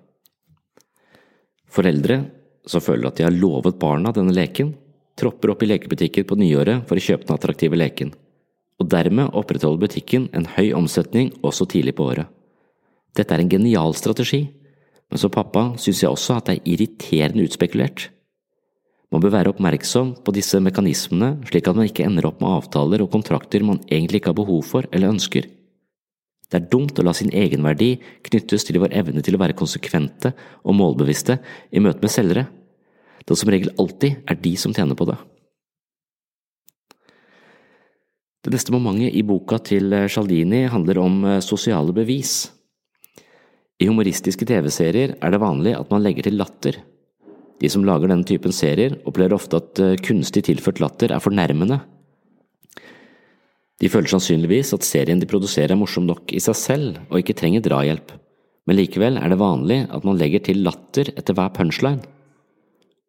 Foreldre 1.68 2.22
som 2.68 2.84
føler 2.84 3.08
at 3.08 3.18
de 3.18 3.26
har 3.26 3.36
lovet 3.36 3.80
barna 3.80 4.12
denne 4.16 4.32
leken, 4.36 4.72
tropper 5.18 5.52
opp 5.52 5.64
i 5.64 5.70
lekebutikker 5.72 6.24
på 6.28 6.38
nyåret 6.38 6.88
for 6.88 6.96
å 6.96 7.04
kjøpe 7.04 7.26
den 7.26 7.36
attraktive 7.36 7.76
leken, 7.76 8.14
og 8.78 8.90
dermed 8.92 9.34
opprettholder 9.36 9.88
butikken 9.88 10.28
en 10.36 10.48
høy 10.56 10.70
omsetning 10.78 11.32
også 11.42 11.66
tidlig 11.68 11.96
på 11.98 12.08
året. 12.12 12.28
Dette 13.16 13.34
er 13.34 13.42
en 13.42 13.50
genial 13.50 13.94
strategi, 13.96 14.44
men 15.08 15.20
som 15.20 15.32
pappa 15.32 15.70
synes 15.80 16.02
jeg 16.02 16.10
også 16.10 16.38
at 16.38 16.48
det 16.48 16.58
er 16.58 16.72
irriterende 16.74 17.46
utspekulert. 17.48 18.10
Man 19.08 19.22
bør 19.24 19.32
være 19.38 19.52
oppmerksom 19.54 20.18
på 20.24 20.34
disse 20.36 20.60
mekanismene 20.60 21.38
slik 21.48 21.68
at 21.70 21.78
man 21.78 21.88
ikke 21.88 22.04
ender 22.04 22.28
opp 22.28 22.42
med 22.42 22.58
avtaler 22.58 23.00
og 23.00 23.12
kontrakter 23.14 23.64
man 23.64 23.80
egentlig 23.88 24.20
ikke 24.20 24.34
har 24.34 24.40
behov 24.42 24.66
for 24.68 24.88
eller 24.92 25.14
ønsker. 25.14 25.48
Det 26.48 26.56
er 26.56 26.68
dumt 26.68 26.98
å 27.00 27.04
la 27.04 27.14
sin 27.16 27.32
egenverdi 27.32 27.94
knyttes 28.28 28.68
til 28.68 28.80
vår 28.82 28.92
evne 29.00 29.24
til 29.24 29.36
å 29.36 29.40
være 29.40 29.56
konsekvente 29.56 30.34
og 30.64 30.76
målbevisste 30.76 31.38
i 31.72 31.80
møte 31.84 32.04
med 32.04 32.12
selgere 32.12 32.46
da 33.28 33.36
som 33.36 33.50
regel 33.52 33.74
alltid 33.76 34.22
er 34.28 34.38
de 34.40 34.54
som 34.56 34.72
tjener 34.72 34.96
på 34.96 35.04
det. 35.08 35.18
Det 38.44 38.54
neste 38.54 38.72
momentet 38.72 39.16
i 39.18 39.24
boka 39.26 39.58
til 39.60 39.92
Sjaldini 40.08 40.62
handler 40.72 41.00
om 41.02 41.18
eh, 41.26 41.40
sosiale 41.44 41.92
bevis. 41.92 42.46
I 43.78 43.86
humoristiske 43.86 44.46
TV-serier 44.48 45.14
er 45.22 45.30
det 45.32 45.38
vanlig 45.42 45.76
at 45.78 45.90
man 45.92 46.02
legger 46.02 46.26
til 46.26 46.38
latter. 46.40 46.80
De 47.62 47.70
som 47.70 47.84
lager 47.86 48.10
denne 48.10 48.26
typen 48.26 48.54
serier, 48.54 48.96
opplever 49.06 49.36
ofte 49.36 49.58
at 49.58 49.82
eh, 49.82 49.96
kunstig 50.02 50.44
tilført 50.48 50.82
latter 50.82 51.14
er 51.14 51.22
fornærmende. 51.22 51.78
De 53.78 53.90
føler 53.90 54.10
sannsynligvis 54.10 54.74
at 54.74 54.86
serien 54.86 55.20
de 55.22 55.30
produserer 55.30 55.74
er 55.74 55.78
morsom 55.78 56.06
nok 56.08 56.34
i 56.34 56.42
seg 56.42 56.58
selv 56.58 56.98
og 57.06 57.20
ikke 57.20 57.36
trenger 57.38 57.62
drahjelp, 57.62 58.10
men 58.66 58.78
likevel 58.80 59.20
er 59.20 59.30
det 59.30 59.38
vanlig 59.38 59.84
at 59.94 60.06
man 60.06 60.18
legger 60.18 60.42
til 60.48 60.64
latter 60.66 61.12
etter 61.14 61.38
hver 61.38 61.54
punchline. 61.54 62.02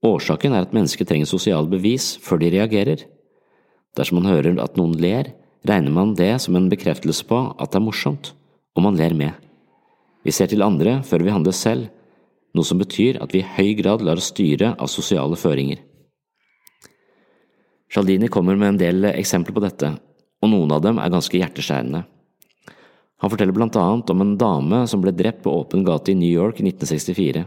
Årsaken 0.06 0.54
er 0.54 0.68
at 0.68 0.76
mennesker 0.76 1.06
trenger 1.06 1.28
sosiale 1.28 1.68
bevis 1.68 2.14
før 2.24 2.44
de 2.44 2.54
reagerer. 2.54 3.02
Dersom 3.98 4.22
man 4.22 4.30
hører 4.30 4.62
at 4.62 4.78
noen 4.78 4.94
ler, 5.02 5.34
regner 5.68 5.92
man 5.92 6.14
det 6.16 6.36
som 6.46 6.56
en 6.56 6.70
bekreftelse 6.72 7.26
på 7.28 7.42
at 7.58 7.74
det 7.74 7.82
er 7.82 7.88
morsomt, 7.90 8.36
og 8.78 8.86
man 8.86 8.98
ler 9.02 9.18
med. 9.18 9.49
Vi 10.26 10.34
ser 10.36 10.52
til 10.52 10.66
andre 10.66 11.00
før 11.08 11.24
vi 11.24 11.34
handler 11.34 11.56
selv, 11.56 11.88
noe 12.56 12.66
som 12.66 12.80
betyr 12.82 13.22
at 13.24 13.34
vi 13.34 13.44
i 13.44 13.50
høy 13.56 13.76
grad 13.80 14.04
lar 14.04 14.20
oss 14.20 14.32
styre 14.34 14.74
av 14.76 14.92
sosiale 14.92 15.38
føringer. 15.40 15.82
Sjaldini 17.90 18.30
kommer 18.30 18.58
med 18.60 18.74
en 18.74 18.80
del 18.82 19.10
eksempler 19.14 19.56
på 19.56 19.64
dette, 19.64 19.94
og 20.40 20.52
noen 20.52 20.72
av 20.76 20.84
dem 20.86 21.00
er 21.02 21.14
ganske 21.14 21.40
hjerteskjærende. 21.40 22.04
Han 23.20 23.32
forteller 23.32 23.56
blant 23.56 23.76
annet 23.76 24.12
om 24.14 24.22
en 24.24 24.36
dame 24.40 24.84
som 24.88 25.02
ble 25.04 25.12
drept 25.16 25.42
på 25.44 25.52
åpen 25.52 25.84
gate 25.88 26.14
i 26.14 26.20
New 26.20 26.30
York 26.30 26.62
i 26.62 26.68
1964. 26.70 27.44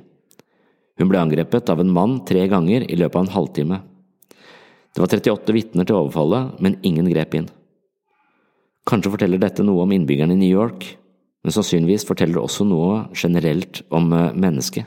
Hun 1.01 1.09
ble 1.09 1.21
angrepet 1.21 1.71
av 1.73 1.81
en 1.81 1.93
mann 1.93 2.19
tre 2.29 2.45
ganger 2.51 2.85
i 2.85 2.99
løpet 2.99 3.17
av 3.17 3.25
en 3.25 3.35
halvtime. 3.37 3.79
Det 4.93 5.01
var 5.01 5.09
38 5.09 5.55
vitner 5.57 5.89
til 5.89 5.97
overfallet, 5.97 6.59
men 6.61 6.77
ingen 6.85 7.09
grep 7.09 7.39
inn. 7.39 7.49
Kanskje 8.89 9.15
forteller 9.15 9.41
dette 9.41 9.65
noe 9.65 9.87
om 9.87 9.95
innbyggerne 9.95 10.37
i 10.37 10.43
New 10.43 10.53
York, 10.53 10.85
men 11.43 11.55
sannsynligvis 11.55 12.07
forteller 12.09 12.39
det 12.39 12.45
også 12.45 12.67
noe 12.69 13.07
generelt 13.19 13.83
om 13.91 14.13
eh, 14.15 14.33
mennesket. 14.35 14.87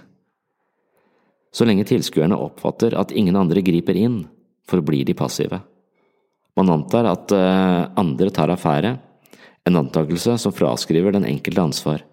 Så 1.55 1.67
lenge 1.67 1.87
tilskuerne 1.87 2.35
oppfatter 2.35 2.97
at 2.99 3.13
ingen 3.15 3.37
andre 3.39 3.63
griper 3.63 3.95
inn, 3.95 4.25
forblir 4.67 5.05
de 5.07 5.15
passive. 5.15 5.61
Man 6.57 6.71
antar 6.71 7.07
at 7.11 7.31
eh, 7.35 7.81
andre 7.99 8.31
tar 8.33 8.53
affære, 8.53 8.95
en 9.65 9.79
antakelse 9.81 10.35
som 10.37 10.53
fraskriver 10.53 11.15
den 11.15 11.25
enkelte 11.25 11.63
ansvar, 11.63 12.05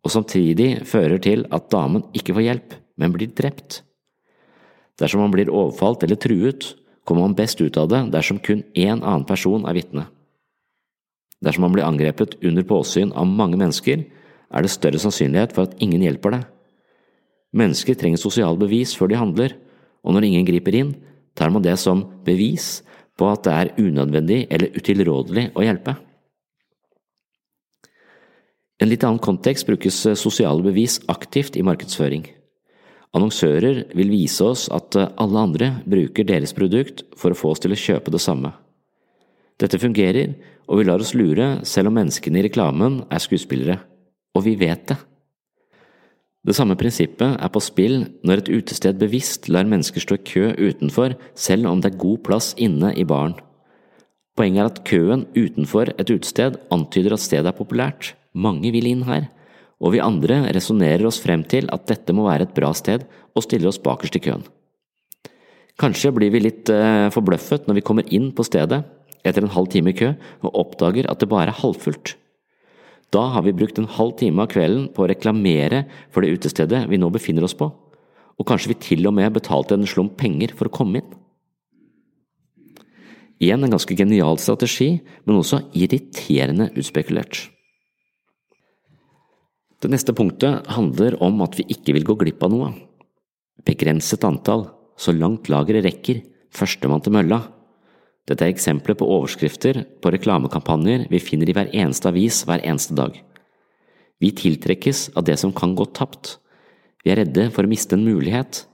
og 0.00 0.12
samtidig 0.12 0.84
fører 0.88 1.20
til 1.22 1.46
at 1.52 1.70
damen 1.72 2.04
ikke 2.16 2.34
får 2.36 2.46
hjelp 2.46 2.76
men 3.00 3.14
blir 3.16 3.32
drept. 3.32 3.80
Dersom 5.00 5.24
man 5.24 5.32
blir 5.32 5.48
overfalt 5.48 6.04
eller 6.04 6.20
truet, 6.20 6.74
kommer 7.08 7.24
man 7.24 7.36
best 7.38 7.60
ut 7.64 7.78
av 7.80 7.88
det 7.88 8.02
dersom 8.12 8.38
kun 8.44 8.62
én 8.76 9.00
annen 9.00 9.24
person 9.28 9.64
er 9.64 9.78
vitne. 9.78 10.04
Dersom 11.40 11.64
man 11.64 11.74
blir 11.74 11.86
angrepet 11.86 12.36
under 12.44 12.66
påsyn 12.68 13.14
av 13.16 13.28
mange 13.28 13.56
mennesker, 13.60 14.04
er 14.50 14.64
det 14.64 14.72
større 14.72 15.00
sannsynlighet 15.00 15.54
for 15.56 15.68
at 15.68 15.78
ingen 15.82 16.02
hjelper 16.04 16.36
deg. 16.36 16.44
Mennesker 17.56 17.96
trenger 17.98 18.20
sosiale 18.20 18.58
bevis 18.60 18.92
før 18.98 19.10
de 19.10 19.18
handler, 19.18 19.56
og 20.04 20.14
når 20.14 20.28
ingen 20.28 20.46
griper 20.46 20.76
inn, 20.76 20.92
tar 21.34 21.50
man 21.52 21.64
det 21.64 21.76
som 21.80 22.04
bevis 22.26 22.80
på 23.18 23.28
at 23.30 23.44
det 23.46 23.54
er 23.56 23.72
unødvendig 23.80 24.44
eller 24.50 24.76
utilrådelig 24.76 25.50
å 25.54 25.64
hjelpe. 25.64 25.96
I 28.80 28.84
en 28.86 28.88
litt 28.88 29.04
annen 29.04 29.20
kontekst 29.20 29.68
brukes 29.68 29.98
sosiale 30.16 30.64
bevis 30.64 30.98
aktivt 31.12 31.58
i 31.60 31.64
markedsføring. 31.66 32.24
Annonsører 33.16 33.82
vil 33.98 34.12
vise 34.12 34.44
oss 34.46 34.68
at 34.72 34.96
alle 34.96 35.42
andre 35.42 35.72
bruker 35.84 36.24
deres 36.24 36.54
produkt 36.56 37.02
for 37.18 37.34
å 37.34 37.36
få 37.36 37.52
oss 37.52 37.60
til 37.60 37.74
å 37.74 37.80
kjøpe 37.80 38.12
det 38.14 38.22
samme. 38.22 38.54
Dette 39.60 39.80
fungerer, 39.80 40.34
og 40.70 40.80
vi 40.80 40.86
lar 40.88 41.02
oss 41.02 41.12
lure 41.16 41.58
selv 41.68 41.90
om 41.90 41.98
menneskene 41.98 42.40
i 42.40 42.46
reklamen 42.46 43.02
er 43.12 43.22
skuespillere, 43.22 43.80
og 44.36 44.46
vi 44.46 44.56
vet 44.60 44.86
det. 44.88 44.96
Det 46.40 46.54
samme 46.56 46.76
prinsippet 46.80 47.34
er 47.36 47.50
på 47.52 47.60
spill 47.60 47.98
når 48.24 48.40
et 48.40 48.48
utested 48.48 48.96
bevisst 49.00 49.50
lar 49.52 49.66
mennesker 49.68 50.00
stå 50.00 50.16
i 50.16 50.22
kø 50.24 50.44
utenfor 50.56 51.18
selv 51.36 51.68
om 51.68 51.82
det 51.82 51.90
er 51.90 52.00
god 52.00 52.22
plass 52.24 52.54
inne 52.56 52.94
i 52.96 53.04
baren. 53.04 53.34
Poenget 54.38 54.62
er 54.62 54.70
at 54.70 54.80
køen 54.88 55.26
utenfor 55.36 55.90
et 55.98 56.08
utested 56.08 56.56
antyder 56.72 57.12
at 57.12 57.20
stedet 57.20 57.50
er 57.50 57.58
populært, 57.58 58.14
mange 58.32 58.72
vil 58.72 58.88
inn 58.88 59.04
her, 59.04 59.26
og 59.80 59.92
vi 59.92 60.00
andre 60.00 60.46
resonnerer 60.56 61.04
oss 61.08 61.20
frem 61.20 61.44
til 61.44 61.68
at 61.74 61.84
dette 61.90 62.14
må 62.16 62.24
være 62.24 62.48
et 62.48 62.56
bra 62.56 62.72
sted, 62.76 63.04
og 63.36 63.44
stiller 63.44 63.68
oss 63.68 63.80
bakerst 63.82 64.16
i 64.16 64.22
køen. 64.24 64.46
Kanskje 65.80 66.12
blir 66.12 66.32
vi 66.32 66.40
litt 66.40 66.72
eh, 66.72 67.08
forbløffet 67.12 67.68
når 67.68 67.78
vi 67.78 67.84
kommer 67.84 68.08
inn 68.12 68.30
på 68.36 68.44
stedet 68.48 68.80
etter 69.26 69.44
en 69.44 69.52
halv 69.54 69.70
time 69.72 69.92
i 69.92 69.96
kø 69.96 70.12
og 70.40 70.56
oppdager 70.64 71.08
at 71.10 71.20
det 71.20 71.28
bare 71.30 71.50
er 71.50 71.60
halvfullt. 71.60 72.14
Da 73.10 73.26
har 73.34 73.42
vi 73.42 73.54
brukt 73.56 73.78
en 73.80 73.90
halv 73.90 74.14
time 74.20 74.44
av 74.44 74.52
kvelden 74.52 74.88
på 74.94 75.04
å 75.04 75.08
reklamere 75.10 75.84
for 76.14 76.22
det 76.22 76.36
utestedet 76.38 76.84
vi 76.90 77.00
nå 77.00 77.10
befinner 77.10 77.46
oss 77.46 77.56
på, 77.58 77.66
og 77.70 78.46
kanskje 78.48 78.72
vi 78.72 78.82
til 78.86 79.08
og 79.10 79.16
med 79.18 79.34
betalte 79.34 79.76
en 79.76 79.88
slump 79.88 80.16
penger 80.20 80.54
for 80.56 80.70
å 80.70 80.74
komme 80.74 81.02
inn. 81.02 81.16
Igjen 83.40 83.64
en 83.64 83.72
ganske 83.72 83.96
genial 83.96 84.36
strategi, 84.38 85.00
men 85.24 85.40
også 85.40 85.62
irriterende 85.72 86.68
utspekulert. 86.76 87.48
Det 89.80 89.88
neste 89.88 90.12
punktet 90.12 90.66
handler 90.76 91.16
om 91.24 91.40
at 91.40 91.56
vi 91.56 91.64
ikke 91.72 91.94
vil 91.96 92.04
gå 92.04 92.18
glipp 92.20 92.44
av 92.44 92.52
noe. 92.52 92.74
Begrenset 93.64 94.26
antall, 94.28 94.66
så 95.00 95.14
langt 95.16 95.48
lageret 95.48 95.86
rekker, 95.86 96.20
førstemann 96.52 97.00
til 97.00 97.16
mølla. 97.16 97.40
Dette 98.28 98.46
er 98.46 98.52
eksempler 98.52 98.96
på 98.98 99.08
overskrifter 99.08 99.82
på 100.02 100.12
reklamekampanjer 100.12 101.06
vi 101.10 101.22
finner 101.22 101.50
i 101.50 101.54
hver 101.56 101.70
eneste 101.72 102.10
avis 102.10 102.42
hver 102.48 102.62
eneste 102.66 102.96
dag. 102.98 103.16
Vi 104.20 104.32
tiltrekkes 104.36 105.10
av 105.16 105.24
det 105.24 105.38
som 105.40 105.52
kan 105.56 105.72
gå 105.74 105.86
tapt. 105.96 106.36
Vi 107.04 107.12
er 107.12 107.22
redde 107.22 107.48
for 107.54 107.64
å 107.64 107.70
miste 107.70 107.96
en 107.96 108.04
mulighet, 108.04 108.66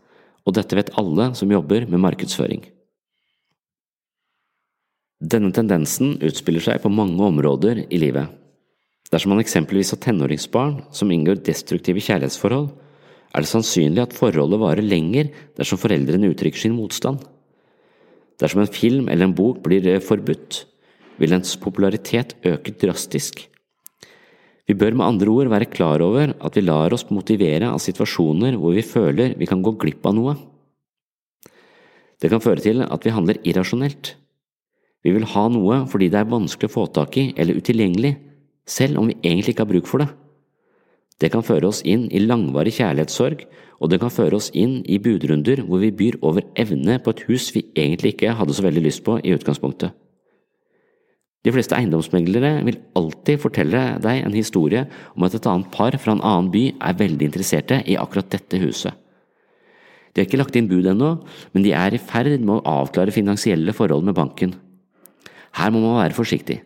og 0.47 0.57
dette 0.59 0.79
vet 0.79 0.91
alle 0.99 1.31
som 1.39 1.53
jobber 1.53 1.87
med 1.87 2.03
markedsføring. 2.03 2.65
Denne 5.17 5.53
tendensen 5.55 6.19
utspiller 6.27 6.61
seg 6.61 6.83
på 6.83 6.93
mange 6.93 7.23
områder 7.25 7.87
i 7.87 8.01
livet. 8.03 8.29
Dersom 9.09 9.33
man 9.33 9.41
eksempelvis 9.41 9.95
har 9.95 10.03
tenåringsbarn 10.03 10.81
som 10.95 11.13
inngår 11.15 11.41
destruktive 11.47 12.03
kjærlighetsforhold, 12.03 12.69
er 13.33 13.45
det 13.45 13.51
sannsynlig 13.51 14.03
at 14.03 14.17
forholdet 14.17 14.61
varer 14.61 14.85
lenger 14.85 15.31
dersom 15.57 15.81
foreldrene 15.81 16.33
uttrykker 16.33 16.67
sin 16.67 16.77
motstand. 16.77 17.23
Dersom 18.41 18.63
en 18.63 18.73
film 18.73 19.09
eller 19.09 19.29
en 19.29 19.37
bok 19.37 19.63
blir 19.65 19.87
eh, 19.89 20.03
forbudt, 20.03 20.65
vil 21.17 21.33
dens 21.33 21.55
popularitet 21.57 22.35
øke 22.45 22.75
drastisk. 22.77 23.47
Vi 24.67 24.75
bør 24.75 24.97
med 24.99 25.07
andre 25.07 25.31
ord 25.31 25.49
være 25.53 25.71
klar 25.71 26.03
over 26.03 26.35
at 26.35 26.59
vi 26.59 26.65
lar 26.65 26.93
oss 26.93 27.07
motivere 27.15 27.71
av 27.71 27.81
situasjoner 27.81 28.59
hvor 28.59 28.75
vi 28.75 28.85
føler 28.85 29.37
vi 29.39 29.49
kan 29.49 29.63
gå 29.63 29.77
glipp 29.79 30.05
av 30.09 30.17
noe. 30.19 30.35
Det 32.21 32.33
kan 32.33 32.43
føre 32.43 32.65
til 32.65 32.83
at 32.83 33.05
vi 33.07 33.15
handler 33.15 33.41
irrasjonelt. 33.47 34.17
Vi 35.07 35.15
vil 35.15 35.29
ha 35.37 35.47
noe 35.53 35.85
fordi 35.89 36.11
det 36.11 36.19
er 36.19 36.33
vanskelig 36.33 36.69
å 36.69 36.77
få 36.77 36.87
tak 36.91 37.17
i 37.21 37.29
eller 37.39 37.61
utilgjengelig, 37.61 38.17
selv 38.67 38.99
om 38.99 39.13
vi 39.13 39.21
egentlig 39.23 39.55
ikke 39.55 39.65
har 39.65 39.71
bruk 39.71 39.89
for 39.89 40.03
det. 40.03 40.11
Det 41.21 41.31
kan 41.33 41.45
føre 41.45 41.71
oss 41.71 41.81
inn 41.89 42.07
i 42.13 42.21
langvarig 42.21 42.75
kjærlighetssorg, 42.77 43.47
og 43.81 43.93
det 43.93 44.01
kan 44.03 44.13
føre 44.13 44.37
oss 44.37 44.51
inn 44.57 44.83
i 44.85 44.99
budrunder 45.01 45.63
hvor 45.65 45.81
vi 45.81 45.93
byr 45.93 46.19
over 46.25 46.45
evne 46.61 46.99
på 47.01 47.13
et 47.13 47.23
hus 47.29 47.51
vi 47.55 47.65
egentlig 47.77 48.15
ikke 48.15 48.35
hadde 48.37 48.57
så 48.57 48.65
veldig 48.65 48.85
lyst 48.85 49.05
på 49.07 49.17
i 49.23 49.33
utgangspunktet. 49.37 49.95
De 51.47 51.53
fleste 51.55 51.77
eiendomsmeglere 51.79 52.65
vil 52.67 52.81
alltid 52.99 53.39
fortelle 53.39 53.83
deg 54.03 54.25
en 54.25 54.35
historie 54.35 54.83
om 55.15 55.27
at 55.29 55.37
et 55.39 55.47
annet 55.47 55.71
par 55.73 55.95
fra 56.03 56.17
en 56.17 56.25
annen 56.25 56.49
by 56.51 56.65
er 56.75 56.97
veldig 56.99 57.29
interesserte 57.29 57.79
i 57.87 57.99
akkurat 58.01 58.33
dette 58.33 58.59
huset. 58.59 58.93
De 60.11 60.23
har 60.23 60.27
ikke 60.27 60.41
lagt 60.41 60.57
inn 60.59 60.69
bud 60.69 60.89
ennå, 60.91 61.13
men 61.53 61.65
de 61.65 61.75
er 61.77 61.95
i 61.95 62.01
ferd 62.03 62.41
med 62.41 62.57
å 62.57 62.81
avklare 62.81 63.15
finansielle 63.15 63.75
forhold 63.77 64.05
med 64.09 64.17
banken. 64.17 64.57
Her 65.57 65.71
må 65.71 65.85
man 65.85 66.01
være 66.01 66.17
forsiktig. 66.17 66.63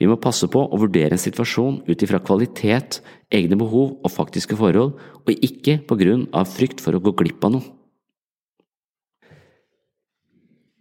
Vi 0.00 0.08
må 0.08 0.16
passe 0.16 0.48
på 0.48 0.62
å 0.64 0.78
vurdere 0.80 1.12
en 1.12 1.20
situasjon 1.20 1.82
ut 1.84 2.02
ifra 2.06 2.22
kvalitet, 2.24 3.02
egne 3.28 3.58
behov 3.60 3.98
og 4.00 4.12
faktiske 4.14 4.56
forhold, 4.56 4.96
og 4.96 5.44
ikke 5.44 5.76
på 5.84 5.98
grunn 6.00 6.24
av 6.32 6.48
frykt 6.48 6.80
for 6.80 6.96
å 6.96 7.02
gå 7.04 7.12
glipp 7.20 7.44
av 7.44 7.58
noe. 7.58 7.68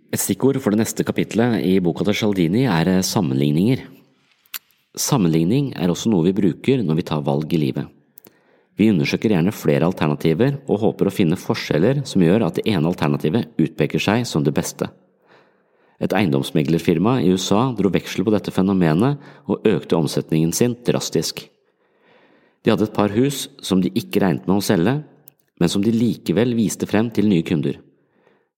Et 0.09 0.21
stikkord 0.21 0.57
for 0.63 0.73
det 0.73 0.81
neste 0.81 1.05
kapitlet 1.05 1.59
i 1.67 1.75
boka 1.83 2.07
til 2.07 2.15
Sjaldini 2.17 2.63
er 2.65 2.89
eh, 2.89 3.05
sammenligninger. 3.05 3.83
Sammenligning 4.97 5.73
er 5.77 5.91
også 5.91 6.09
noe 6.09 6.25
vi 6.25 6.33
bruker 6.33 6.81
når 6.81 6.97
vi 6.97 7.05
tar 7.11 7.21
valg 7.27 7.51
i 7.53 7.59
livet. 7.61 7.91
Vi 8.79 8.87
undersøker 8.89 9.35
gjerne 9.35 9.53
flere 9.53 9.85
alternativer 9.85 10.61
og 10.63 10.81
håper 10.81 11.09
å 11.09 11.13
finne 11.13 11.37
forskjeller 11.37 12.01
som 12.09 12.23
gjør 12.23 12.47
at 12.47 12.57
det 12.57 12.65
ene 12.71 12.89
alternativet 12.89 13.51
utpeker 13.59 14.01
seg 14.01 14.23
som 14.25 14.47
det 14.47 14.55
beste. 14.55 14.87
Et 15.99 16.13
eiendomsmeglerfirma 16.15 17.17
i 17.19 17.31
USA 17.33 17.69
dro 17.75 17.91
veksel 17.91 18.23
på 18.23 18.31
dette 18.31 18.53
fenomenet 18.55 19.19
og 19.51 19.65
økte 19.67 19.97
omsetningen 19.97 20.53
sin 20.55 20.77
drastisk. 20.87 21.43
De 22.63 22.71
hadde 22.71 22.87
et 22.87 22.95
par 22.95 23.11
hus 23.15 23.47
som 23.63 23.83
de 23.83 23.91
ikke 23.91 24.21
regnet 24.23 24.47
med 24.47 24.59
å 24.59 24.63
selge, 24.63 24.95
men 25.59 25.71
som 25.71 25.83
de 25.83 25.91
likevel 25.91 26.55
viste 26.55 26.87
frem 26.87 27.11
til 27.11 27.27
nye 27.27 27.43
kunder. 27.43 27.75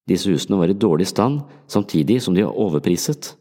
Disse 0.09 0.29
husene 0.29 0.57
var 0.57 0.69
i 0.69 0.77
dårlig 0.77 1.07
stand, 1.09 1.41
samtidig 1.69 2.19
som 2.21 2.37
de 2.37 2.45
var 2.45 2.57
overpriset. 2.57 3.33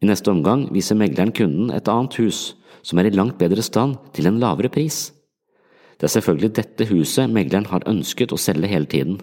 I 0.00 0.08
neste 0.08 0.32
omgang 0.32 0.66
viser 0.72 0.96
megleren 0.96 1.32
kunden 1.36 1.72
et 1.76 1.88
annet 1.92 2.16
hus, 2.20 2.54
som 2.80 3.00
er 3.00 3.10
i 3.10 3.12
langt 3.12 3.36
bedre 3.40 3.64
stand, 3.64 3.98
til 4.16 4.28
en 4.28 4.40
lavere 4.40 4.72
pris. 4.72 5.10
Det 6.00 6.08
er 6.08 6.14
selvfølgelig 6.16 6.54
dette 6.56 6.88
huset 6.88 7.28
megleren 7.28 7.68
har 7.68 7.84
ønsket 7.88 8.32
å 8.32 8.40
selge 8.40 8.70
hele 8.70 8.88
tiden 8.88 9.20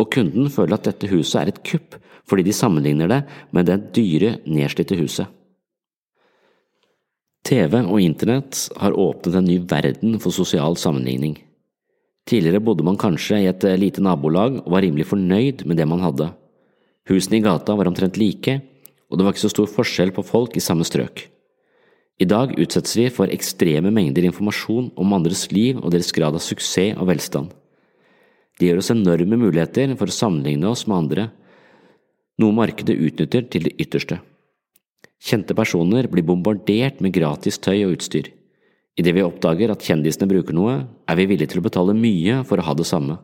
og 0.00 0.08
kunden 0.14 0.48
føler 0.52 0.78
at 0.78 0.88
dette 0.88 1.10
huset 1.12 1.42
er 1.42 1.52
et 1.52 1.60
kupp 1.66 1.98
fordi 2.30 2.44
de 2.46 2.54
sammenligner 2.54 3.10
det 3.10 3.20
med 3.56 3.66
det 3.66 3.78
dyre, 3.96 4.36
nedslitte 4.46 4.94
huset. 5.00 5.26
TV 7.46 7.80
og 7.80 7.98
internett 7.98 8.68
har 8.78 8.94
åpnet 8.94 9.38
en 9.38 9.48
ny 9.48 9.56
verden 9.66 10.18
for 10.22 10.30
sosial 10.30 10.76
sammenligning. 10.78 11.38
Tidligere 12.28 12.62
bodde 12.62 12.84
man 12.86 13.00
kanskje 13.00 13.40
i 13.42 13.48
et 13.50 13.64
eh, 13.66 13.78
lite 13.80 14.04
nabolag 14.04 14.60
og 14.60 14.70
var 14.70 14.84
rimelig 14.84 15.08
fornøyd 15.10 15.64
med 15.66 15.80
det 15.80 15.88
man 15.88 16.04
hadde. 16.04 16.28
Husene 17.10 17.40
i 17.40 17.42
gata 17.42 17.74
var 17.74 17.90
omtrent 17.90 18.20
like, 18.20 18.60
og 19.10 19.18
det 19.18 19.26
var 19.26 19.34
ikke 19.34 19.46
så 19.48 19.50
stor 19.56 19.70
forskjell 19.72 20.12
på 20.14 20.22
folk 20.22 20.54
i 20.54 20.62
samme 20.62 20.86
strøk. 20.86 21.24
I 22.20 22.28
dag 22.28 22.52
utsettes 22.60 22.94
vi 23.00 23.08
for 23.10 23.32
ekstreme 23.32 23.90
mengder 23.90 24.28
informasjon 24.28 24.92
om 25.00 25.16
andres 25.16 25.48
liv 25.50 25.80
og 25.80 25.90
deres 25.94 26.12
grad 26.14 26.36
av 26.36 26.44
suksess 26.44 26.98
og 27.00 27.08
velstand. 27.08 27.48
Det 28.60 28.68
gir 28.68 28.76
oss 28.76 28.92
enorme 28.92 29.38
muligheter 29.40 29.94
for 29.96 30.12
å 30.12 30.12
sammenligne 30.12 30.68
oss 30.68 30.84
med 30.84 30.98
andre, 30.98 31.30
noe 32.40 32.52
markedet 32.52 32.92
utnytter 32.92 33.46
til 33.48 33.64
det 33.64 33.72
ytterste. 33.80 34.18
Kjente 35.20 35.56
personer 35.56 36.08
blir 36.12 36.26
bombardert 36.28 37.00
med 37.00 37.14
gratis 37.16 37.56
tøy 37.60 37.86
og 37.86 37.96
utstyr. 37.96 38.28
Idet 39.00 39.16
vi 39.16 39.24
oppdager 39.24 39.72
at 39.72 39.84
kjendisene 39.84 40.28
bruker 40.28 40.56
noe, 40.56 40.76
er 41.08 41.16
vi 41.16 41.28
villige 41.30 41.54
til 41.54 41.62
å 41.62 41.64
betale 41.64 41.96
mye 41.96 42.42
for 42.44 42.60
å 42.60 42.68
ha 42.68 42.76
det 42.76 42.88
samme. 42.88 43.16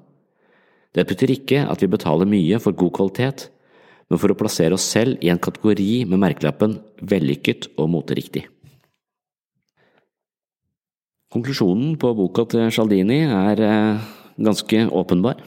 Det 0.97 1.05
betyr 1.05 1.35
ikke 1.35 1.63
at 1.69 1.85
vi 1.85 1.93
betaler 1.93 2.29
mye 2.29 2.57
for 2.63 2.73
god 2.73 2.97
kvalitet, 2.97 3.49
men 4.09 4.21
for 4.23 4.33
å 4.33 4.39
plassere 4.41 4.77
oss 4.77 4.89
selv 4.89 5.21
i 5.21 5.29
en 5.29 5.41
kategori 5.43 6.07
med 6.09 6.23
merkelappen 6.23 6.79
vellykket 7.05 7.75
og 7.77 7.91
moteriktig. 7.93 8.47
Konklusjonen 11.33 11.97
på 12.01 12.15
boka 12.17 12.47
til 12.49 12.71
Sjaldini 12.73 13.27
er 13.27 13.61
eh, 13.67 14.05
ganske 14.37 14.87
åpenbar. 14.89 15.43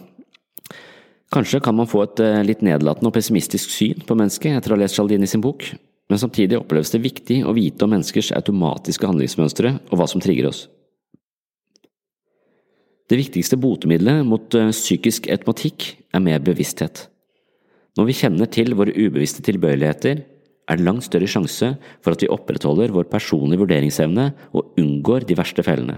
Kanskje 1.34 1.62
kan 1.62 1.78
man 1.78 1.90
få 1.90 2.04
et 2.08 2.22
eh, 2.26 2.42
litt 2.46 2.64
nedlatende 2.66 3.12
og 3.12 3.14
pessimistisk 3.14 3.70
syn 3.70 4.02
på 4.06 4.18
mennesket 4.18 4.58
etter 4.58 4.74
å 4.74 4.78
ha 4.78 4.82
lest 4.82 4.98
Cialdini 4.98 5.30
sin 5.30 5.44
bok, 5.46 5.68
men 6.10 6.22
samtidig 6.22 6.58
oppleves 6.58 6.90
det 6.90 7.04
viktig 7.04 7.44
å 7.46 7.54
vite 7.54 7.86
om 7.86 7.94
menneskers 7.94 8.32
automatiske 8.38 9.06
handlingsmønstre 9.06 9.76
og 9.92 9.96
hva 10.00 10.10
som 10.10 10.24
trigger 10.24 10.50
oss. 10.50 10.66
Det 13.10 13.18
viktigste 13.18 13.58
botemiddelet 13.62 14.26
mot 14.26 14.58
eh, 14.58 14.74
psykisk 14.74 15.30
automatikk 15.30 15.92
er 16.14 16.26
mer 16.26 16.42
bevissthet. 16.46 17.06
Når 17.98 18.10
vi 18.10 18.18
kjenner 18.18 18.50
til 18.50 18.74
våre 18.78 18.94
ubevisste 18.94 19.46
tilbøyeligheter, 19.46 20.26
er 20.70 20.78
det 20.78 20.86
langt 20.86 21.06
større 21.06 21.30
sjanse 21.30 21.76
for 22.02 22.14
at 22.14 22.22
vi 22.22 22.30
opprettholder 22.30 22.94
vår 22.94 23.10
personlige 23.10 23.62
vurderingsevne 23.64 24.32
og 24.54 24.78
unngår 24.82 25.26
de 25.30 25.38
verste 25.38 25.66
fellene. 25.66 25.98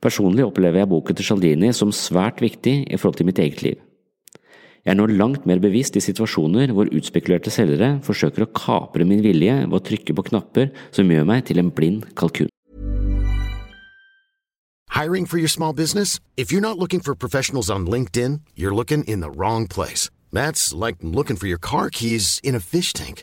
Personlig 0.00 0.46
opplever 0.46 0.80
jeg 0.80 0.88
boken 0.88 1.16
til 1.16 1.26
Cialdini 1.28 1.70
som 1.76 1.92
svært 1.92 2.40
viktig 2.40 2.74
i 2.88 2.96
forhold 2.96 3.18
til 3.20 3.28
mitt 3.28 3.40
eget 3.42 3.60
liv. 3.64 3.80
Jeg 4.80 4.94
er 4.94 4.96
nå 4.96 5.04
langt 5.12 5.44
mer 5.44 5.60
bevisst 5.60 5.98
i 6.00 6.00
situasjoner 6.00 6.72
hvor 6.72 6.88
utspekulerte 6.96 7.52
selgere 7.52 7.98
forsøker 8.06 8.46
å 8.46 8.52
kapre 8.56 9.04
min 9.04 9.20
vilje 9.20 9.58
ved 9.66 9.76
å 9.76 9.82
trykke 9.84 10.16
på 10.16 10.24
knapper 10.30 10.70
som 10.96 11.10
gjør 11.12 11.28
meg 11.28 11.44
til 11.50 11.60
en 11.60 11.68
blind 11.68 12.08
kalkun. 12.16 12.48
Hiring 14.96 15.26
for 15.26 15.36
your 15.36 15.48
small 15.48 15.74
business? 15.74 16.18
If 16.36 16.50
you're 16.50 16.64
not 16.64 16.78
looking 16.78 17.00
for 17.00 17.14
professionals 17.14 17.70
on 17.70 17.86
LinkedIn, 17.86 18.40
you're 18.56 18.74
looking 18.74 19.04
in 19.04 19.20
the 19.20 19.30
wrong 19.30 19.66
place. 19.66 20.08
That's 20.32 20.72
like 20.72 20.96
looking 21.02 21.36
for 21.36 21.46
your 21.46 21.60
car 21.60 21.90
keys 21.90 22.40
in 22.42 22.54
a 22.54 22.60
fish 22.60 22.92
tank. 22.92 23.22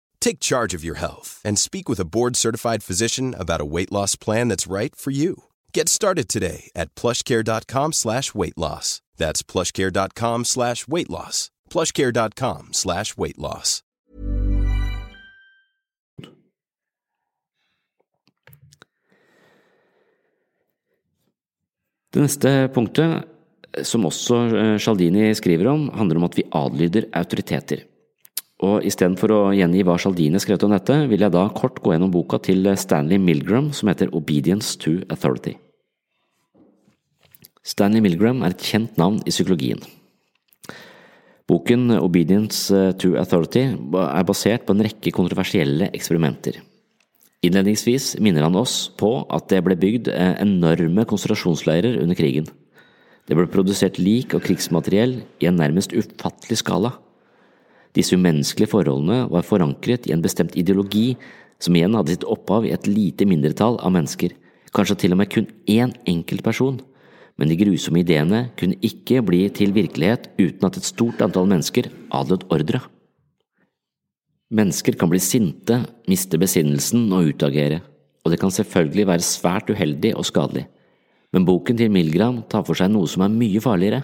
Take 0.21 0.39
charge 0.39 0.73
of 0.77 0.83
your 0.85 0.95
health 0.95 1.41
and 1.43 1.59
speak 1.59 1.89
with 1.89 1.99
a 1.99 2.05
board-certified 2.05 2.83
physician 2.83 3.35
about 3.37 3.59
a 3.61 3.65
weight 3.65 3.91
loss 3.91 4.15
plan 4.15 4.47
that's 4.47 4.71
right 4.71 4.95
for 4.95 5.11
you. 5.11 5.43
Get 5.73 5.89
started 5.89 6.29
today 6.29 6.69
at 6.75 6.95
plushcare.com 6.95 7.93
slash 7.93 8.33
weight 8.33 8.57
loss. 8.57 9.01
That's 9.17 9.43
plushcare.com 9.43 10.45
slash 10.45 10.87
weight 10.87 11.09
loss. 11.09 11.49
plushcare.com 11.69 12.69
slash 12.71 13.17
weight 13.17 13.37
loss. 13.37 13.81
Det 22.11 22.19
neste 22.19 22.67
punktet, 22.75 23.23
som 23.87 24.03
også 24.05 24.41
Shaldini 24.83 25.29
skriver 25.31 25.69
om, 25.71 25.85
handler 25.95 26.19
om 26.19 26.25
at 26.27 26.35
vi 26.35 26.43
adlyder 26.51 27.07
autoriteter. 27.15 27.85
Og 28.61 28.85
istedenfor 28.85 29.33
å 29.33 29.39
gjengi 29.57 29.81
hva 29.87 29.95
Sjaldine 29.97 30.39
skrev 30.41 30.61
om 30.67 30.75
dette, 30.75 30.93
vil 31.09 31.23
jeg 31.25 31.33
da 31.33 31.47
kort 31.57 31.79
gå 31.81 31.95
gjennom 31.95 32.11
boka 32.13 32.37
til 32.45 32.69
Stanley 32.77 33.17
Milgram 33.17 33.71
som 33.73 33.89
heter 33.89 34.13
Obedience 34.13 34.77
to 34.81 34.99
Authority. 35.09 35.55
Stanley 37.65 38.01
Milgram 38.05 38.43
er 38.45 38.53
et 38.53 38.65
kjent 38.65 38.97
navn 39.01 39.19
i 39.25 39.33
psykologien. 39.33 39.81
Boken 41.49 41.89
Obedience 41.97 42.69
to 43.01 43.15
Authority 43.19 43.65
er 43.73 44.27
basert 44.29 44.67
på 44.67 44.75
en 44.75 44.85
rekke 44.85 45.13
kontroversielle 45.13 45.89
eksperimenter. 45.91 46.61
Innledningsvis 47.41 48.13
minner 48.21 48.45
han 48.45 48.55
oss 48.59 48.85
på 48.97 49.23
at 49.33 49.49
det 49.49 49.63
ble 49.65 49.75
bygd 49.81 50.11
enorme 50.13 51.07
konsentrasjonsleirer 51.09 51.97
under 52.03 52.17
krigen. 52.17 52.45
Det 53.25 53.37
ble 53.37 53.49
produsert 53.49 53.97
lik 53.97 54.35
og 54.37 54.45
krigsmateriell 54.45 55.23
i 55.41 55.49
en 55.49 55.57
nærmest 55.57 55.95
ufattelig 55.97 56.61
skala. 56.61 56.93
Disse 57.97 58.15
umenneskelige 58.15 58.71
forholdene 58.71 59.25
var 59.31 59.47
forankret 59.47 60.07
i 60.07 60.13
en 60.15 60.23
bestemt 60.23 60.55
ideologi 60.59 61.15
som 61.61 61.75
igjen 61.75 61.97
hadde 61.97 62.15
sitt 62.15 62.27
opphav 62.27 62.65
i 62.65 62.71
et 62.75 62.87
lite 62.87 63.27
mindretall 63.27 63.77
av 63.83 63.93
mennesker, 63.93 64.31
kanskje 64.71 65.03
til 65.03 65.15
og 65.15 65.21
med 65.21 65.31
kun 65.33 65.49
én 65.69 65.91
enkelt 66.09 66.45
person 66.45 66.79
men 67.41 67.49
de 67.49 67.57
grusomme 67.57 68.03
ideene 68.03 68.43
kunne 68.59 68.77
ikke 68.85 69.23
bli 69.25 69.45
til 69.49 69.73
virkelighet 69.73 70.27
uten 70.37 70.67
at 70.67 70.75
et 70.77 70.85
stort 70.85 71.23
antall 71.25 71.47
mennesker 71.49 71.87
adlød 72.13 72.45
ordre. 72.53 72.83
Mennesker 74.53 74.93
kan 74.99 75.09
bli 75.09 75.17
sinte, 75.23 75.79
miste 76.11 76.37
besinnelsen 76.37 77.07
og 77.15 77.31
utagere, 77.31 77.79
og 78.21 78.29
det 78.29 78.37
kan 78.37 78.53
selvfølgelig 78.53 79.07
være 79.09 79.25
svært 79.25 79.71
uheldig 79.73 80.13
og 80.19 80.27
skadelig, 80.27 80.67
men 81.33 81.47
boken 81.47 81.79
til 81.79 81.89
Milgram 81.89 82.43
tar 82.51 82.65
for 82.67 82.77
seg 82.77 82.91
noe 82.93 83.09
som 83.09 83.23
er 83.25 83.33
mye 83.33 83.63
farligere. 83.63 84.03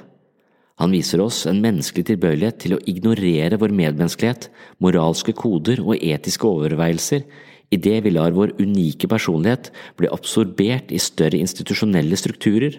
Han 0.78 0.94
viser 0.94 1.24
oss 1.24 1.46
en 1.50 1.62
menneskelig 1.64 2.06
tilbøyelighet 2.12 2.60
til 2.62 2.76
å 2.76 2.82
ignorere 2.86 3.58
vår 3.58 3.74
medmenneskelighet, 3.74 4.50
moralske 4.84 5.34
koder 5.34 5.82
og 5.82 5.98
etiske 5.98 6.46
overveielser 6.46 7.26
idet 7.74 8.04
vi 8.06 8.14
lar 8.14 8.36
vår 8.36 8.54
unike 8.62 9.10
personlighet 9.12 9.72
bli 10.00 10.10
absorbert 10.14 10.94
i 10.94 11.02
større 11.02 11.40
institusjonelle 11.42 12.20
strukturer. 12.20 12.78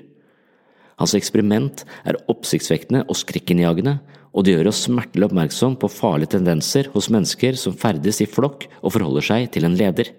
Hans 0.98 1.14
eksperiment 1.14 1.84
er 2.08 2.18
oppsiktsvekkende 2.30 3.04
og 3.06 3.18
skrekkinnjagende, 3.18 3.98
og 4.34 4.44
det 4.44 4.54
gjør 4.54 4.70
oss 4.70 4.84
smertelig 4.86 5.28
oppmerksom 5.28 5.76
på 5.80 5.90
farlige 5.92 6.36
tendenser 6.36 6.90
hos 6.94 7.10
mennesker 7.12 7.58
som 7.58 7.76
ferdes 7.78 8.22
i 8.22 8.30
flokk 8.30 8.66
og 8.80 8.94
forholder 8.94 9.24
seg 9.24 9.50
til 9.54 9.68
en 9.68 9.76
leder. 9.78 10.10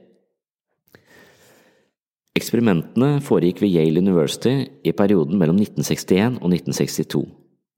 Eksperimentene 2.39 3.19
foregikk 3.25 3.63
ved 3.63 3.73
Yale 3.73 3.99
University 4.03 4.53
i 4.85 4.95
perioden 4.95 5.39
mellom 5.41 5.59
1961 5.59 6.39
og 6.39 6.53
1962, 6.53 7.25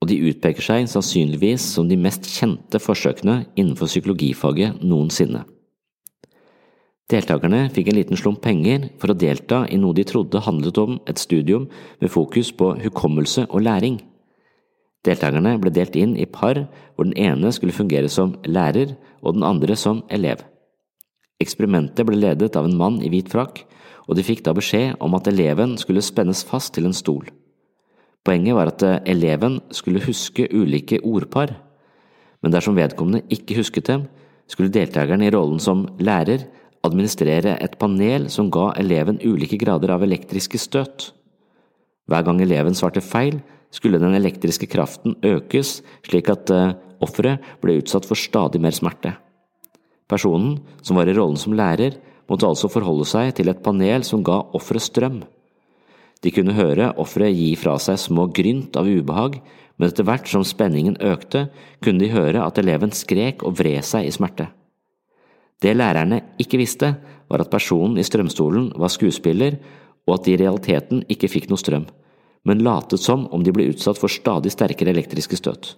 og 0.02 0.10
de 0.10 0.18
utpeker 0.32 0.66
seg 0.66 0.90
sannsynligvis 0.90 1.64
som 1.76 1.90
de 1.90 1.98
mest 2.00 2.26
kjente 2.26 2.82
forsøkene 2.82 3.44
innenfor 3.54 3.90
psykologifaget 3.92 4.82
noensinne. 4.82 5.44
Deltakerne 7.12 7.66
fikk 7.76 7.92
en 7.92 7.98
liten 8.00 8.18
slump 8.18 8.40
penger 8.42 8.88
for 9.02 9.12
å 9.12 9.18
delta 9.20 9.66
i 9.70 9.78
noe 9.78 9.94
de 9.94 10.06
trodde 10.08 10.42
handlet 10.46 10.78
om 10.80 10.96
et 11.12 11.20
studium 11.20 11.68
med 12.00 12.12
fokus 12.14 12.54
på 12.56 12.72
hukommelse 12.82 13.46
og 13.50 13.66
læring. 13.68 14.00
Deltakerne 15.06 15.58
ble 15.60 15.74
delt 15.76 15.98
inn 16.00 16.16
i 16.16 16.30
par 16.30 16.64
hvor 16.96 17.06
den 17.06 17.18
ene 17.20 17.52
skulle 17.52 17.76
fungere 17.76 18.10
som 18.10 18.38
lærer 18.48 18.96
og 19.22 19.36
den 19.36 19.46
andre 19.46 19.76
som 19.76 20.02
elev. 20.10 20.46
Eksperimentet 21.42 22.08
ble 22.08 22.20
ledet 22.22 22.56
av 22.56 22.70
en 22.70 22.78
mann 22.78 23.02
i 23.02 23.10
hvit 23.12 23.30
frakk, 23.30 23.64
og 24.08 24.18
de 24.18 24.26
fikk 24.26 24.46
da 24.46 24.54
beskjed 24.56 25.02
om 25.04 25.14
at 25.18 25.28
eleven 25.30 25.76
skulle 25.82 26.06
spennes 26.06 26.46
fast 26.48 26.74
til 26.78 26.88
en 26.88 26.96
stol. 26.96 27.26
Poenget 28.22 28.56
var 28.56 28.70
at 28.70 28.84
eleven 29.10 29.60
skulle 29.74 30.04
huske 30.06 30.46
ulike 30.54 31.00
ordpar, 31.02 31.56
men 32.42 32.54
dersom 32.54 32.78
vedkommende 32.78 33.26
ikke 33.34 33.58
husket 33.58 33.90
dem, 33.90 34.06
skulle 34.50 34.74
deltakerne 34.74 35.26
i 35.26 35.32
rollen 35.34 35.62
som 35.64 35.88
lærer 36.02 36.46
administrere 36.86 37.56
et 37.62 37.78
panel 37.82 38.28
som 38.34 38.50
ga 38.54 38.72
eleven 38.82 39.20
ulike 39.24 39.60
grader 39.62 39.94
av 39.94 40.06
elektriske 40.06 40.60
støt. 40.62 41.12
Hver 42.10 42.26
gang 42.26 42.42
eleven 42.44 42.78
svarte 42.78 43.04
feil, 43.06 43.40
skulle 43.72 44.02
den 44.02 44.18
elektriske 44.18 44.68
kraften 44.68 45.16
økes 45.24 45.78
slik 46.04 46.28
at 46.34 46.52
uh, 46.52 46.74
offeret 47.00 47.40
ble 47.64 47.78
utsatt 47.80 48.08
for 48.08 48.20
stadig 48.20 48.60
mer 48.60 48.76
smerte. 48.76 49.14
Personen, 50.12 50.58
som 50.84 51.00
var 51.00 51.08
i 51.08 51.16
rollen 51.16 51.40
som 51.40 51.56
lærer, 51.56 51.96
måtte 52.28 52.50
altså 52.50 52.68
forholde 52.72 53.08
seg 53.08 53.32
til 53.38 53.52
et 53.52 53.62
panel 53.64 54.04
som 54.04 54.26
ga 54.28 54.42
offeret 54.58 54.84
strøm. 54.84 55.22
De 56.22 56.32
kunne 56.34 56.54
høre 56.54 56.92
offeret 57.02 57.34
gi 57.34 57.56
fra 57.58 57.78
seg 57.82 57.98
små 58.00 58.28
grynt 58.36 58.78
av 58.78 58.90
ubehag, 58.90 59.40
men 59.78 59.90
etter 59.90 60.06
hvert 60.06 60.30
som 60.30 60.46
spenningen 60.46 61.00
økte, 61.02 61.48
kunne 61.82 62.04
de 62.04 62.12
høre 62.14 62.44
at 62.46 62.60
eleven 62.62 62.94
skrek 62.94 63.42
og 63.42 63.58
vred 63.58 63.82
seg 63.86 64.06
i 64.06 64.14
smerte. 64.14 64.52
Det 65.62 65.74
lærerne 65.78 66.22
ikke 66.42 66.60
visste, 66.62 66.94
var 67.30 67.42
at 67.42 67.50
personen 67.50 67.98
i 67.98 68.06
strømstolen 68.06 68.72
var 68.78 68.94
skuespiller, 68.94 69.58
og 70.08 70.18
at 70.18 70.26
de 70.26 70.36
i 70.36 70.40
realiteten 70.42 71.04
ikke 71.10 71.30
fikk 71.30 71.50
noe 71.50 71.62
strøm, 71.62 71.86
men 72.46 72.64
latet 72.66 73.02
som 73.02 73.28
om 73.34 73.44
de 73.46 73.54
ble 73.54 73.70
utsatt 73.74 74.00
for 74.02 74.12
stadig 74.12 74.54
sterkere 74.54 74.94
elektriske 74.94 75.38
støt. 75.38 75.76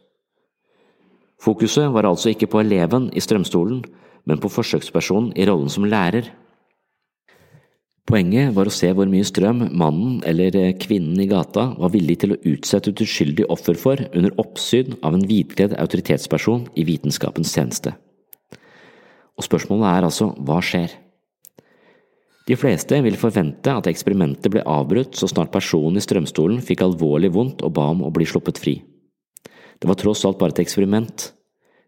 Fokuset 1.44 1.92
var 1.92 2.08
altså 2.08 2.32
ikke 2.32 2.48
på 2.52 2.62
eleven 2.64 3.10
i 3.12 3.24
strømstolen, 3.24 3.84
men 4.24 4.40
på 4.40 4.52
forsøkspersonen 4.52 5.34
i 5.36 5.48
rollen 5.48 5.72
som 5.72 5.84
lærer. 5.84 6.30
Poenget 8.04 8.52
var 8.52 8.68
å 8.68 8.74
se 8.74 8.90
hvor 8.92 9.08
mye 9.08 9.24
strøm 9.24 9.62
mannen 9.80 10.18
eller 10.28 10.74
kvinnen 10.76 11.22
i 11.24 11.28
gata 11.32 11.70
var 11.80 11.94
villig 11.94 12.18
til 12.20 12.34
å 12.36 12.40
utsette 12.52 12.92
et 12.92 13.04
uskyldig 13.06 13.46
offer 13.54 13.80
for 13.80 14.02
under 14.12 14.34
oppsyn 14.44 14.98
av 15.00 15.16
en 15.16 15.24
hvitkledd 15.30 15.78
autoritetsperson 15.80 16.68
i 16.76 16.84
vitenskapens 16.88 17.54
tjeneste. 17.56 17.96
Og 19.40 19.48
spørsmålet 19.48 19.88
er 19.88 20.08
altså 20.10 20.34
hva 20.36 20.60
skjer? 20.62 20.92
De 22.44 22.58
fleste 22.60 22.98
vil 23.06 23.16
forvente 23.16 23.72
at 23.72 23.88
eksperimentet 23.88 24.52
ble 24.52 24.66
avbrutt 24.68 25.16
så 25.16 25.30
snart 25.32 25.54
personen 25.54 25.96
i 25.96 26.04
strømstolen 26.04 26.60
fikk 26.66 26.84
alvorlig 26.84 27.32
vondt 27.32 27.64
og 27.64 27.72
ba 27.78 27.88
om 27.94 28.04
å 28.04 28.12
bli 28.12 28.28
sluppet 28.28 28.60
fri. 28.60 28.76
Det 29.80 29.88
var 29.88 30.00
tross 30.00 30.26
alt 30.28 30.42
bare 30.42 30.52
et 30.52 30.62
eksperiment. 30.66 31.30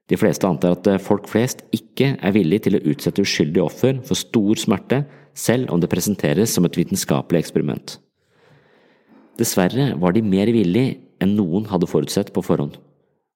De 0.10 0.18
fleste 0.22 0.46
antar 0.46 0.76
at 0.76 0.90
folk 1.02 1.28
flest 1.30 1.64
ikke 1.74 2.12
er 2.22 2.34
villig 2.36 2.62
til 2.66 2.78
å 2.78 2.84
utsette 2.92 3.24
uskyldige 3.26 3.66
offer 3.66 4.02
for 4.06 4.20
stor 4.20 4.62
smerte, 4.62 5.04
selv 5.36 5.72
om 5.74 5.82
det 5.82 5.90
presenteres 5.92 6.54
som 6.56 6.66
et 6.68 6.78
vitenskapelig 6.78 7.42
eksperiment. 7.42 7.98
Dessverre 9.36 9.92
var 10.00 10.16
de 10.16 10.22
mer 10.24 10.48
villig 10.54 10.86
enn 11.20 11.34
noen 11.36 11.66
hadde 11.72 11.90
forutsett 11.90 12.32
på 12.36 12.44
forhånd, 12.46 12.78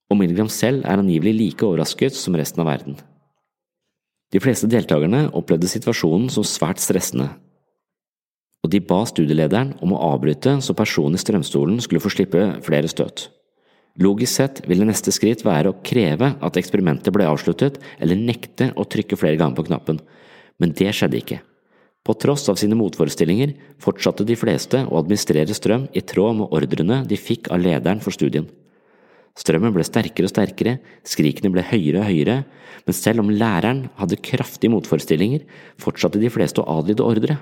og 0.10 0.20
Milgram 0.20 0.50
selv 0.52 0.86
er 0.86 1.02
angivelig 1.02 1.36
like 1.36 1.66
overrasket 1.66 2.16
som 2.16 2.38
resten 2.40 2.64
av 2.64 2.70
verden. 2.70 2.96
De 4.30 4.40
fleste 4.40 4.70
deltakerne 4.70 5.26
opplevde 5.36 5.68
situasjonen 5.68 6.30
som 6.32 6.46
svært 6.46 6.80
stressende, 6.80 7.32
og 8.64 8.72
de 8.72 8.82
ba 8.84 9.02
studielederen 9.08 9.74
om 9.84 9.96
å 9.96 10.02
avbryte 10.14 10.58
så 10.64 10.76
personen 10.78 11.18
i 11.18 11.22
strømstolen 11.22 11.80
skulle 11.84 12.04
få 12.04 12.12
slippe 12.14 12.46
flere 12.66 12.92
støt. 12.92 13.28
Logisk 14.00 14.38
sett 14.38 14.62
ville 14.70 14.86
neste 14.88 15.12
skritt 15.12 15.42
være 15.44 15.74
å 15.74 15.80
kreve 15.84 16.36
at 16.46 16.58
eksperimentet 16.60 17.14
ble 17.16 17.26
avsluttet, 17.28 17.80
eller 18.00 18.20
nekte 18.20 18.70
å 18.78 18.86
trykke 18.86 19.18
flere 19.20 19.40
ganger 19.40 19.58
på 19.58 19.66
knappen, 19.72 20.00
men 20.62 20.76
det 20.78 20.94
skjedde 20.96 21.20
ikke. 21.20 21.40
På 22.06 22.16
tross 22.16 22.48
av 22.50 22.56
sine 22.62 22.78
motforestillinger 22.80 23.52
fortsatte 23.84 24.26
de 24.26 24.38
fleste 24.40 24.86
å 24.88 25.02
administrere 25.02 25.56
strøm 25.56 25.90
i 25.92 26.02
tråd 26.06 26.40
med 26.40 26.56
ordrene 26.56 27.04
de 27.10 27.20
fikk 27.20 27.52
av 27.52 27.60
lederen 27.62 28.00
for 28.04 28.16
studien. 28.16 28.48
Strømmen 29.40 29.76
ble 29.76 29.86
sterkere 29.88 30.28
og 30.28 30.34
sterkere, 30.34 30.80
skrikene 31.08 31.52
ble 31.54 31.64
høyere 31.64 32.02
og 32.02 32.10
høyere, 32.10 32.38
men 32.88 32.96
selv 32.96 33.24
om 33.24 33.30
læreren 33.32 33.86
hadde 34.00 34.20
kraftige 34.26 34.72
motforestillinger, 34.74 35.46
fortsatte 35.80 36.22
de 36.22 36.32
fleste 36.34 36.64
å 36.64 36.80
adlyde 36.80 37.06
ordre. 37.06 37.38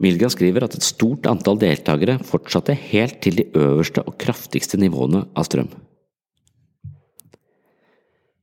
Milgram 0.00 0.32
skriver 0.32 0.64
at 0.64 0.74
et 0.76 0.86
stort 0.86 1.28
antall 1.28 1.58
deltakere 1.60 2.16
fortsatte 2.24 2.76
helt 2.88 3.20
til 3.24 3.36
de 3.42 3.46
øverste 3.58 4.04
og 4.06 4.16
kraftigste 4.20 4.80
nivåene 4.80 5.26
av 5.36 5.48
strøm. 5.48 5.68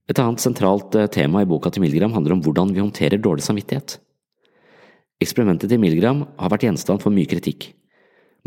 Et 0.07 0.19
annet 0.21 0.39
sentralt 0.39 0.95
eh, 0.95 1.09
tema 1.11 1.41
i 1.43 1.49
boka 1.49 1.71
til 1.73 1.83
Milgram 1.83 2.13
handler 2.15 2.37
om 2.37 2.43
hvordan 2.45 2.71
vi 2.75 2.83
håndterer 2.83 3.19
dårlig 3.19 3.43
samvittighet. 3.43 3.97
Eksperimentet 5.19 5.73
til 5.73 5.81
Milgram 5.81 6.23
har 6.37 6.53
vært 6.53 6.67
gjenstand 6.67 7.01
for 7.03 7.11
mye 7.11 7.27
kritikk. 7.27 7.71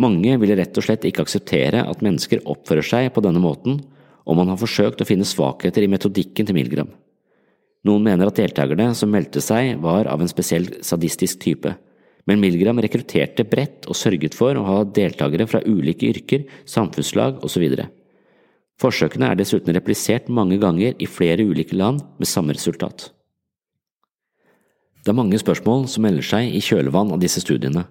Mange 0.00 0.38
ville 0.40 0.56
rett 0.56 0.78
og 0.78 0.86
slett 0.86 1.04
ikke 1.04 1.26
akseptere 1.26 1.82
at 1.84 2.04
mennesker 2.04 2.46
oppfører 2.48 2.86
seg 2.86 3.10
på 3.12 3.24
denne 3.26 3.42
måten, 3.42 3.82
og 4.24 4.38
man 4.38 4.48
har 4.52 4.60
forsøkt 4.60 5.02
å 5.02 5.08
finne 5.08 5.26
svakheter 5.28 5.84
i 5.84 5.90
metodikken 5.90 6.48
til 6.48 6.56
Milgram. 6.56 6.88
Noen 7.84 8.06
mener 8.06 8.30
at 8.30 8.38
deltakerne 8.38 8.92
som 8.96 9.10
meldte 9.12 9.42
seg, 9.44 9.74
var 9.82 10.08
av 10.08 10.22
en 10.22 10.30
spesiell 10.30 10.68
sadistisk 10.84 11.42
type, 11.42 11.74
men 12.28 12.40
Milgram 12.42 12.80
rekrutterte 12.82 13.46
bredt 13.48 13.88
og 13.88 13.96
sørget 13.96 14.36
for 14.36 14.56
å 14.56 14.66
ha 14.66 14.76
deltakere 14.84 15.46
fra 15.48 15.62
ulike 15.64 16.10
yrker, 16.10 16.44
samfunnslag 16.68 17.40
osv. 17.46 17.64
Forsøkene 18.80 19.30
er 19.30 19.40
dessuten 19.40 19.76
replisert 19.76 20.28
mange 20.32 20.58
ganger 20.60 20.96
i 20.98 21.08
flere 21.08 21.44
ulike 21.44 21.76
land 21.76 22.02
med 22.20 22.28
samme 22.28 22.56
resultat. 22.56 23.10
Det 25.00 25.12
er 25.12 25.16
mange 25.16 25.38
spørsmål 25.40 25.86
som 25.88 26.04
melder 26.04 26.26
seg 26.26 26.52
i 26.52 26.60
kjølvann 26.64 27.12
av 27.14 27.20
disse 27.22 27.40
studiene. 27.40 27.86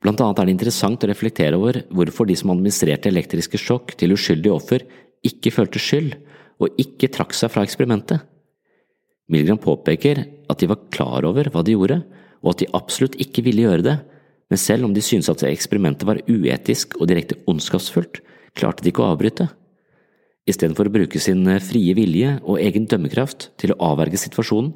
Blant 0.00 0.20
annet 0.24 0.40
er 0.40 0.48
det 0.48 0.54
interessant 0.56 1.02
å 1.04 1.10
reflektere 1.10 1.58
over 1.58 1.82
hvorfor 1.92 2.26
de 2.26 2.34
som 2.38 2.50
administrerte 2.54 3.10
elektriske 3.10 3.58
sjokk 3.60 3.94
til 4.00 4.14
uskyldige 4.16 4.54
offer, 4.54 4.86
ikke 5.26 5.52
følte 5.52 5.82
skyld 5.82 6.16
og 6.60 6.80
ikke 6.80 7.10
trakk 7.12 7.36
seg 7.36 7.52
fra 7.52 7.64
eksperimentet. 7.66 8.22
Milgram 9.30 9.60
påpeker 9.62 10.24
at 10.50 10.58
de 10.58 10.68
var 10.70 10.88
klar 10.90 11.26
over 11.28 11.50
hva 11.52 11.62
de 11.62 11.76
gjorde, 11.76 12.00
og 12.40 12.54
at 12.54 12.62
de 12.62 12.70
absolutt 12.76 13.18
ikke 13.20 13.44
ville 13.46 13.66
gjøre 13.66 13.86
det, 13.86 13.96
men 14.50 14.58
selv 14.58 14.88
om 14.88 14.94
de 14.94 15.02
syntes 15.04 15.30
at 15.30 15.44
eksperimentet 15.46 16.06
var 16.08 16.22
uetisk 16.26 16.96
og 16.98 17.10
direkte 17.10 17.38
ondskapsfullt, 17.50 18.22
klarte 18.58 18.82
de 18.82 18.90
ikke 18.90 19.04
å 19.04 19.12
avbryte. 19.14 19.46
Istedenfor 20.50 20.88
å 20.88 20.94
bruke 20.94 21.20
sin 21.22 21.44
frie 21.62 21.94
vilje 21.94 22.38
og 22.42 22.58
egen 22.62 22.88
dømmekraft 22.90 23.50
til 23.60 23.74
å 23.74 23.78
avverge 23.92 24.18
situasjonen, 24.18 24.72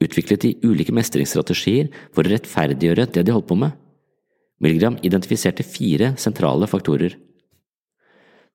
utviklet 0.00 0.44
de 0.44 0.52
ulike 0.64 0.94
mestringsstrategier 0.96 1.90
for 2.14 2.24
å 2.24 2.32
rettferdiggjøre 2.32 3.08
det 3.16 3.24
de 3.26 3.34
holdt 3.34 3.48
på 3.50 3.58
med. 3.58 3.74
Milgram 4.60 4.98
identifiserte 5.04 5.64
fire 5.64 6.14
sentrale 6.20 6.68
faktorer. 6.70 7.16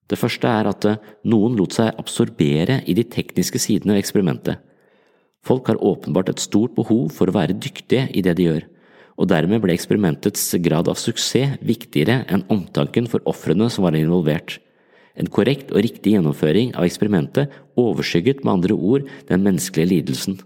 Det 0.05 0.17
første 0.21 0.49
er 0.49 0.69
at 0.69 0.85
eh, 0.85 1.01
noen 1.25 1.55
lot 1.57 1.73
seg 1.73 1.95
absorbere 1.97 2.81
i 2.85 2.93
de 2.97 3.05
tekniske 3.09 3.61
sidene 3.61 3.95
av 3.95 4.01
eksperimentet. 4.01 4.61
Folk 5.45 5.69
har 5.69 5.81
åpenbart 5.83 6.31
et 6.31 6.41
stort 6.41 6.73
behov 6.77 7.11
for 7.13 7.29
å 7.29 7.35
være 7.35 7.57
dyktige 7.61 8.07
i 8.17 8.23
det 8.25 8.33
de 8.39 8.47
gjør, 8.47 8.63
og 9.15 9.29
dermed 9.29 9.61
ble 9.63 9.75
eksperimentets 9.75 10.47
grad 10.65 10.89
av 10.89 10.97
suksess 10.99 11.59
viktigere 11.61 12.23
enn 12.25 12.47
omtanken 12.51 13.07
for 13.11 13.23
ofrene 13.29 13.69
som 13.69 13.85
var 13.85 13.97
involvert. 13.97 14.57
En 15.15 15.29
korrekt 15.31 15.69
og 15.71 15.83
riktig 15.85 16.15
gjennomføring 16.15 16.73
av 16.75 16.87
eksperimentet 16.87 17.53
overskygget 17.79 18.43
med 18.43 18.57
andre 18.57 18.75
ord 18.75 19.05
den 19.29 19.45
menneskelige 19.45 19.93
lidelsen. 19.93 20.41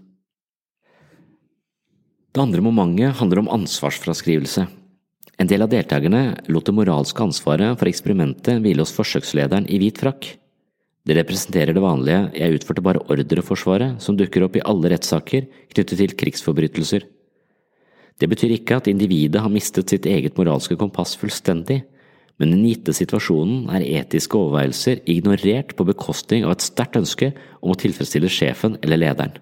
Det 2.30 2.38
andre 2.38 2.62
momentet 2.62 3.16
handler 3.18 3.40
om 3.42 3.50
ansvarsfraskrivelse. 3.56 4.68
En 5.40 5.48
del 5.50 5.64
av 5.64 5.72
deltakerne 5.72 6.36
lot 6.52 6.68
det 6.68 6.76
moralske 6.76 7.24
ansvaret 7.24 7.78
for 7.80 7.90
eksperimentet 7.90 8.60
hvile 8.62 8.84
hos 8.84 8.94
forsøkslederen 8.94 9.66
i 9.66 9.80
hvit 9.80 9.98
frakk. 9.98 10.36
Det 11.06 11.16
representerer 11.16 11.72
det 11.72 11.82
vanlige 11.82 12.26
jeg 12.36 12.58
utførte 12.58 12.84
bare 12.84 13.02
ordreforsvaret 13.08 14.02
som 14.04 14.18
dukker 14.18 14.44
opp 14.44 14.58
i 14.58 14.64
alle 14.68 14.92
rettssaker 14.92 15.46
knyttet 15.72 15.96
til 15.96 16.16
krigsforbrytelser. 16.22 17.06
Det 18.20 18.28
betyr 18.28 18.52
ikke 18.58 18.76
at 18.76 18.90
individet 18.90 19.40
har 19.40 19.52
mistet 19.52 19.88
sitt 19.88 20.04
eget 20.04 20.36
moralske 20.36 20.76
kompass 20.76 21.14
fullstendig, 21.16 21.80
men 22.40 22.52
i 22.52 22.56
den 22.56 22.66
gitte 22.68 22.92
situasjonen 22.96 23.70
er 23.72 23.84
etiske 24.00 24.36
overveielser 24.36 25.00
ignorert 25.08 25.72
på 25.76 25.86
bekostning 25.88 26.44
av 26.44 26.56
et 26.56 26.64
sterkt 26.64 27.00
ønske 27.00 27.32
om 27.60 27.72
å 27.72 27.78
tilfredsstille 27.80 28.28
sjefen 28.32 28.76
eller 28.84 29.00
lederen. 29.00 29.38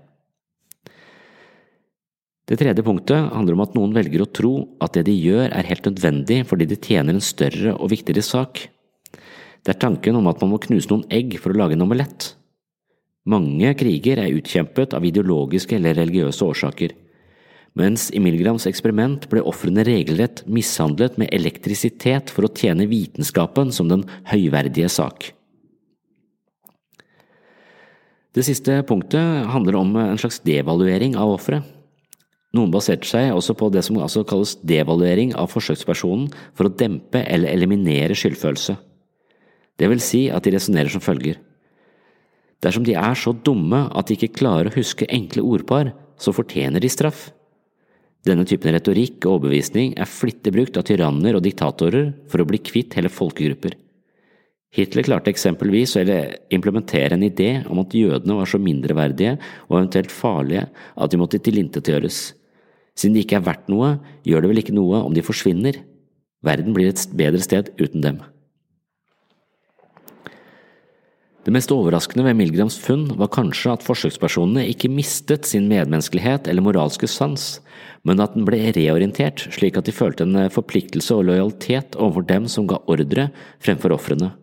Det 2.48 2.56
tredje 2.56 2.82
punktet 2.86 3.28
handler 3.34 3.58
om 3.58 3.62
at 3.66 3.74
noen 3.76 3.92
velger 3.92 4.24
å 4.24 4.30
tro 4.32 4.52
at 4.80 4.94
det 4.96 5.04
de 5.10 5.14
gjør 5.18 5.50
er 5.52 5.68
helt 5.68 5.90
nødvendig 5.90 6.40
fordi 6.48 6.70
de 6.70 6.78
tjener 6.80 7.14
en 7.18 7.24
større 7.24 7.74
og 7.76 7.90
viktigere 7.92 8.24
sak. 8.24 8.62
Det 9.64 9.74
er 9.74 9.80
tanken 9.82 10.16
om 10.18 10.28
at 10.30 10.40
man 10.42 10.52
må 10.54 10.60
knuse 10.62 10.90
noen 10.90 11.06
egg 11.12 11.38
for 11.42 11.52
å 11.52 11.58
lage 11.60 11.76
en 11.76 11.84
omelett. 11.84 12.32
Mange 13.28 13.74
kriger 13.76 14.22
er 14.22 14.32
utkjempet 14.38 14.94
av 14.96 15.04
ideologiske 15.04 15.76
eller 15.76 15.98
religiøse 15.98 16.46
årsaker, 16.46 16.94
mens 17.78 18.08
i 18.16 18.20
Milgrams 18.22 18.64
eksperiment 18.70 19.26
ble 19.30 19.42
ofrene 19.46 19.84
regelrett 19.86 20.44
mishandlet 20.48 21.18
med 21.20 21.34
elektrisitet 21.36 22.32
for 22.32 22.48
å 22.48 22.52
tjene 22.54 22.88
vitenskapen 22.88 23.74
som 23.74 23.90
den 23.90 24.06
høyverdige 24.30 24.88
sak. 24.92 25.34
Det 28.32 28.44
siste 28.46 28.80
punktet 28.88 29.48
handler 29.52 29.76
om 29.80 29.94
en 29.98 30.20
slags 30.20 30.40
devaluering 30.46 31.16
av 31.18 31.36
offeret. 31.36 31.74
Noen 32.56 32.72
baserte 32.72 33.04
seg 33.04 33.34
også 33.34 33.52
på 33.58 33.68
det 33.74 33.82
som 33.84 33.98
altså 34.00 34.22
kalles 34.24 34.54
devaluering 34.64 35.34
av 35.36 35.50
forsøkspersonen 35.52 36.30
for 36.56 36.68
å 36.68 36.72
dempe 36.72 37.20
eller 37.28 37.52
eliminere 37.52 38.16
skyldfølelse. 38.16 38.78
Det 39.78 39.88
vil 39.90 40.02
si 40.02 40.26
at 40.34 40.44
de 40.44 40.54
resonnerer 40.56 40.90
som 40.92 41.02
følger. 41.02 41.38
Dersom 42.64 42.82
de 42.86 42.96
er 42.98 43.14
så 43.18 43.32
dumme 43.32 43.84
at 43.94 44.08
de 44.08 44.16
ikke 44.16 44.34
klarer 44.40 44.70
å 44.70 44.74
huske 44.74 45.06
enkle 45.06 45.44
ordpar, 45.46 45.92
så 46.18 46.34
fortjener 46.34 46.82
de 46.82 46.90
straff. 46.90 47.28
Denne 48.26 48.42
typen 48.48 48.74
retorikk 48.74 49.22
og 49.22 49.36
overbevisning 49.36 49.92
er 49.94 50.10
flittig 50.10 50.52
brukt 50.56 50.76
av 50.76 50.86
tyranner 50.88 51.38
og 51.38 51.44
diktatorer 51.44 52.10
for 52.28 52.42
å 52.42 52.48
bli 52.48 52.58
kvitt 52.58 52.96
hele 52.98 53.12
folkegrupper. 53.12 53.76
Hitler 54.74 55.06
klarte 55.06 55.30
eksempelvis 55.32 55.94
å 55.96 56.02
implementere 56.52 57.16
en 57.16 57.24
idé 57.24 57.62
om 57.70 57.78
at 57.80 57.94
jødene 57.96 58.36
var 58.36 58.50
så 58.50 58.58
mindreverdige 58.60 59.38
og 59.68 59.78
eventuelt 59.78 60.12
farlige 60.12 60.66
at 60.68 61.12
de 61.14 61.20
måtte 61.20 61.40
tilintetgjøres. 61.40 62.18
Siden 62.98 63.14
de 63.14 63.22
ikke 63.22 63.38
er 63.38 63.46
verdt 63.46 63.70
noe, 63.72 63.94
gjør 64.26 64.44
det 64.44 64.50
vel 64.50 64.60
ikke 64.64 64.76
noe 64.76 65.00
om 65.06 65.14
de 65.14 65.24
forsvinner. 65.24 65.78
Verden 66.44 66.74
blir 66.76 66.90
et 66.90 67.06
bedre 67.16 67.40
sted 67.40 67.70
uten 67.78 68.04
dem. 68.04 68.18
Det 71.48 71.54
mest 71.56 71.70
overraskende 71.72 72.26
ved 72.26 72.36
Milgrams 72.36 72.74
funn 72.76 73.06
var 73.16 73.30
kanskje 73.32 73.70
at 73.72 73.84
forsøkspersonene 73.86 74.66
ikke 74.68 74.90
mistet 74.92 75.48
sin 75.48 75.64
medmenneskelighet 75.70 76.44
eller 76.44 76.66
moralske 76.66 77.08
sans, 77.08 77.46
men 78.04 78.20
at 78.20 78.34
den 78.36 78.44
ble 78.44 78.58
reorientert 78.76 79.46
slik 79.56 79.78
at 79.80 79.88
de 79.88 79.94
følte 79.96 80.26
en 80.28 80.50
forpliktelse 80.52 81.16
og 81.16 81.24
lojalitet 81.30 81.96
overfor 81.96 82.28
dem 82.28 82.50
som 82.52 82.68
ga 82.68 82.82
ordre 82.84 83.30
fremfor 83.64 83.96
ofrene. 83.96 84.34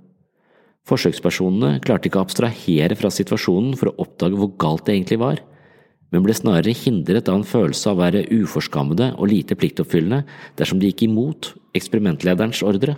Forsøkspersonene 0.90 1.78
klarte 1.86 2.10
ikke 2.10 2.24
å 2.24 2.26
abstrahere 2.26 2.98
fra 2.98 3.14
situasjonen 3.14 3.78
for 3.78 3.92
å 3.92 4.00
oppdage 4.08 4.42
hvor 4.42 4.56
galt 4.58 4.90
det 4.90 4.98
egentlig 4.98 5.22
var 5.22 5.46
men 6.10 6.24
ble 6.26 6.34
snarere 6.38 6.74
hindret 6.74 7.30
av 7.30 7.42
en 7.42 7.48
følelse 7.48 7.90
av 7.92 8.00
å 8.00 8.02
være 8.06 8.26
uforskammede 8.32 9.12
og 9.20 9.30
lite 9.30 9.58
pliktoppfyllende 9.60 10.24
dersom 10.58 10.80
de 10.80 10.90
gikk 10.90 11.10
imot 11.10 11.52
eksperimentlederens 11.76 12.62
ordre. 12.66 12.96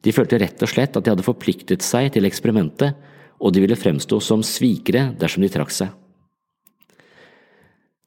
De 0.00 0.12
følte 0.16 0.38
rett 0.40 0.62
og 0.64 0.70
slett 0.70 0.96
at 0.96 1.04
de 1.04 1.12
hadde 1.12 1.26
forpliktet 1.26 1.84
seg 1.84 2.12
til 2.14 2.28
eksperimentet, 2.28 2.96
og 3.40 3.52
de 3.52 3.62
ville 3.64 3.78
fremstå 3.78 4.20
som 4.24 4.44
svikere 4.44 5.10
dersom 5.20 5.44
de 5.44 5.50
trakk 5.52 5.72
seg. 5.72 5.92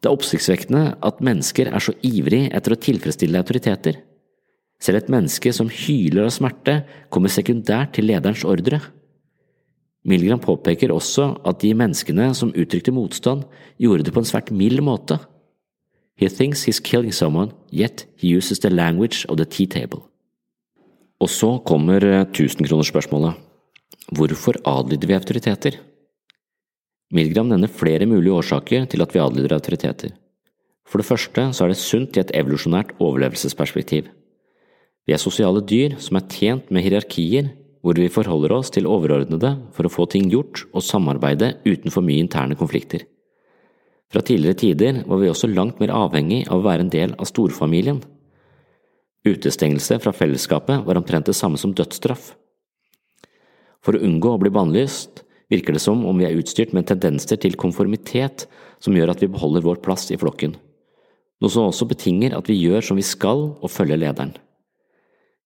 Det 0.03 0.09
er 0.09 0.17
oppsiktsvekkende 0.17 0.83
at 1.05 1.21
mennesker 1.23 1.69
er 1.71 1.83
så 1.83 1.93
ivrig 2.03 2.49
etter 2.51 2.75
å 2.75 2.81
tilfredsstille 2.81 3.39
autoriteter. 3.39 4.01
Selv 4.83 4.99
et 4.99 5.11
menneske 5.13 5.53
som 5.55 5.69
hyler 5.71 6.25
av 6.25 6.33
smerte, 6.35 6.81
kommer 7.13 7.31
sekundært 7.31 7.95
til 7.95 8.09
lederens 8.09 8.43
ordre. 8.43 8.81
Milgram 10.03 10.41
påpeker 10.43 10.91
også 10.91 11.29
at 11.47 11.61
de 11.63 11.71
menneskene 11.79 12.33
som 12.35 12.51
uttrykte 12.51 12.91
motstand, 12.91 13.45
gjorde 13.79 14.09
det 14.09 14.13
på 14.15 14.19
en 14.19 14.27
svært 14.27 14.51
mild 14.51 14.83
måte. 14.83 15.21
He 16.19 16.27
thinks 16.27 16.67
he's 16.67 16.83
killing 16.83 17.13
someone, 17.15 17.53
yet 17.71 18.05
he 18.17 18.35
uses 18.35 18.59
the 18.59 18.69
language 18.69 19.25
of 19.29 19.37
the 19.37 19.45
tea 19.45 19.65
table. 19.65 20.03
Og 21.21 21.29
så 21.29 21.57
kommer 21.65 22.03
eh, 22.03 22.25
tusenkronersspørsmålet. 22.33 23.37
Hvorfor 24.13 24.57
adlyder 24.67 25.09
vi 25.09 25.17
autoriteter? 25.17 25.79
Milgram 27.13 27.51
nevner 27.51 27.69
flere 27.69 28.07
mulige 28.09 28.33
årsaker 28.33 28.87
til 28.89 29.05
at 29.05 29.13
vi 29.13 29.21
adlyder 29.21 29.55
autoriteter. 29.55 30.15
For 30.89 30.99
det 30.99 31.07
første 31.07 31.45
så 31.53 31.65
er 31.65 31.71
det 31.71 31.79
sunt 31.79 32.17
i 32.17 32.21
et 32.23 32.33
evolusjonært 32.35 32.95
overlevelsesperspektiv. 32.99 34.09
Vi 35.07 35.13
er 35.13 35.21
sosiale 35.21 35.61
dyr 35.61 35.97
som 36.01 36.17
er 36.17 36.27
tjent 36.31 36.71
med 36.71 36.83
hierarkier 36.85 37.51
hvor 37.83 37.99
vi 37.99 38.11
forholder 38.11 38.53
oss 38.55 38.71
til 38.71 38.87
overordnede 38.87 39.51
for 39.75 39.85
å 39.85 39.91
få 39.91 40.05
ting 40.11 40.29
gjort 40.31 40.63
og 40.71 40.85
samarbeide 40.87 41.57
uten 41.67 41.91
for 41.91 42.05
mye 42.05 42.23
interne 42.23 42.55
konflikter. 42.55 43.03
Fra 44.13 44.21
tidligere 44.23 44.59
tider 44.61 45.01
var 45.09 45.19
vi 45.19 45.29
også 45.31 45.49
langt 45.51 45.81
mer 45.81 45.91
avhengig 45.91 46.45
av 46.47 46.61
å 46.61 46.67
være 46.67 46.85
en 46.85 46.93
del 46.93 47.15
av 47.17 47.27
storfamilien. 47.27 47.99
Utestengelse 49.23 49.99
fra 50.03 50.11
fellesskapet 50.11 50.83
var 50.83 50.99
omtrent 50.99 51.29
det 51.29 51.37
samme 51.37 51.59
som 51.59 51.71
dødsstraff. 51.75 52.33
For 53.83 53.95
å 53.95 54.03
unngå 54.03 54.33
å 54.33 54.41
bli 54.41 54.51
bannlyst 54.51 55.23
virker 55.51 55.75
det 55.75 55.83
som 55.83 56.03
om 56.07 56.19
vi 56.19 56.27
er 56.27 56.35
utstyrt 56.39 56.73
med 56.75 56.89
tendenser 56.89 57.39
til 57.39 57.55
konformitet 57.59 58.47
som 58.83 58.95
gjør 58.95 59.13
at 59.13 59.23
vi 59.23 59.31
beholder 59.31 59.63
vår 59.63 59.79
plass 59.83 60.09
i 60.11 60.19
flokken, 60.19 60.57
noe 61.39 61.51
som 61.51 61.69
også 61.69 61.87
betinger 61.87 62.35
at 62.35 62.49
vi 62.51 62.59
gjør 62.59 62.83
som 62.83 62.99
vi 62.99 63.05
skal 63.07 63.45
og 63.53 63.71
følger 63.71 64.01
lederen. 64.01 64.33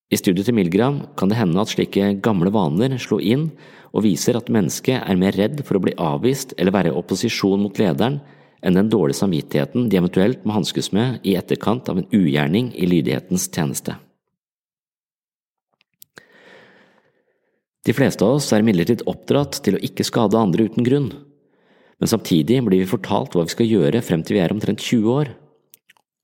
I 0.08 0.18
studiet 0.18 0.48
til 0.48 0.56
Milgram 0.56 1.02
kan 1.20 1.30
det 1.30 1.38
hende 1.38 1.60
at 1.60 1.74
slike 1.74 2.14
gamle 2.24 2.50
vaner 2.56 2.96
slo 3.02 3.20
inn 3.20 3.50
og 3.92 4.06
viser 4.06 4.38
at 4.40 4.50
mennesket 4.54 5.04
er 5.04 5.20
mer 5.20 5.36
redd 5.36 5.60
for 5.68 5.78
å 5.78 5.84
bli 5.84 5.94
avvist 6.00 6.54
eller 6.58 6.74
være 6.74 6.94
i 6.94 6.98
opposisjon 6.98 7.60
mot 7.66 7.82
lederen 7.82 8.22
enn 8.62 8.78
den 8.78 8.90
dårlige 8.92 9.20
samvittigheten 9.22 9.88
de 9.92 10.00
eventuelt 10.00 10.44
må 10.46 10.56
hanskes 10.58 10.92
med 10.96 11.22
i 11.28 11.36
etterkant 11.40 11.90
av 11.92 12.02
en 12.02 12.10
ugjerning 12.14 12.72
i 12.76 12.90
lydighetens 12.90 13.48
tjeneste. 13.54 13.98
De 17.88 17.96
fleste 17.96 18.26
av 18.26 18.36
oss 18.36 18.50
er 18.52 18.64
imidlertid 18.64 19.06
oppdratt 19.08 19.62
til 19.64 19.78
å 19.78 19.84
ikke 19.84 20.06
skade 20.08 20.40
andre 20.40 20.68
uten 20.68 20.84
grunn, 20.84 21.12
men 21.98 22.10
samtidig 22.12 22.60
blir 22.66 22.84
vi 22.84 22.90
fortalt 22.90 23.34
hva 23.34 23.46
vi 23.48 23.54
skal 23.54 23.70
gjøre 23.70 24.04
frem 24.06 24.26
til 24.26 24.38
vi 24.38 24.42
er 24.44 24.54
omtrent 24.54 24.84
20 24.84 25.14
år, 25.14 25.32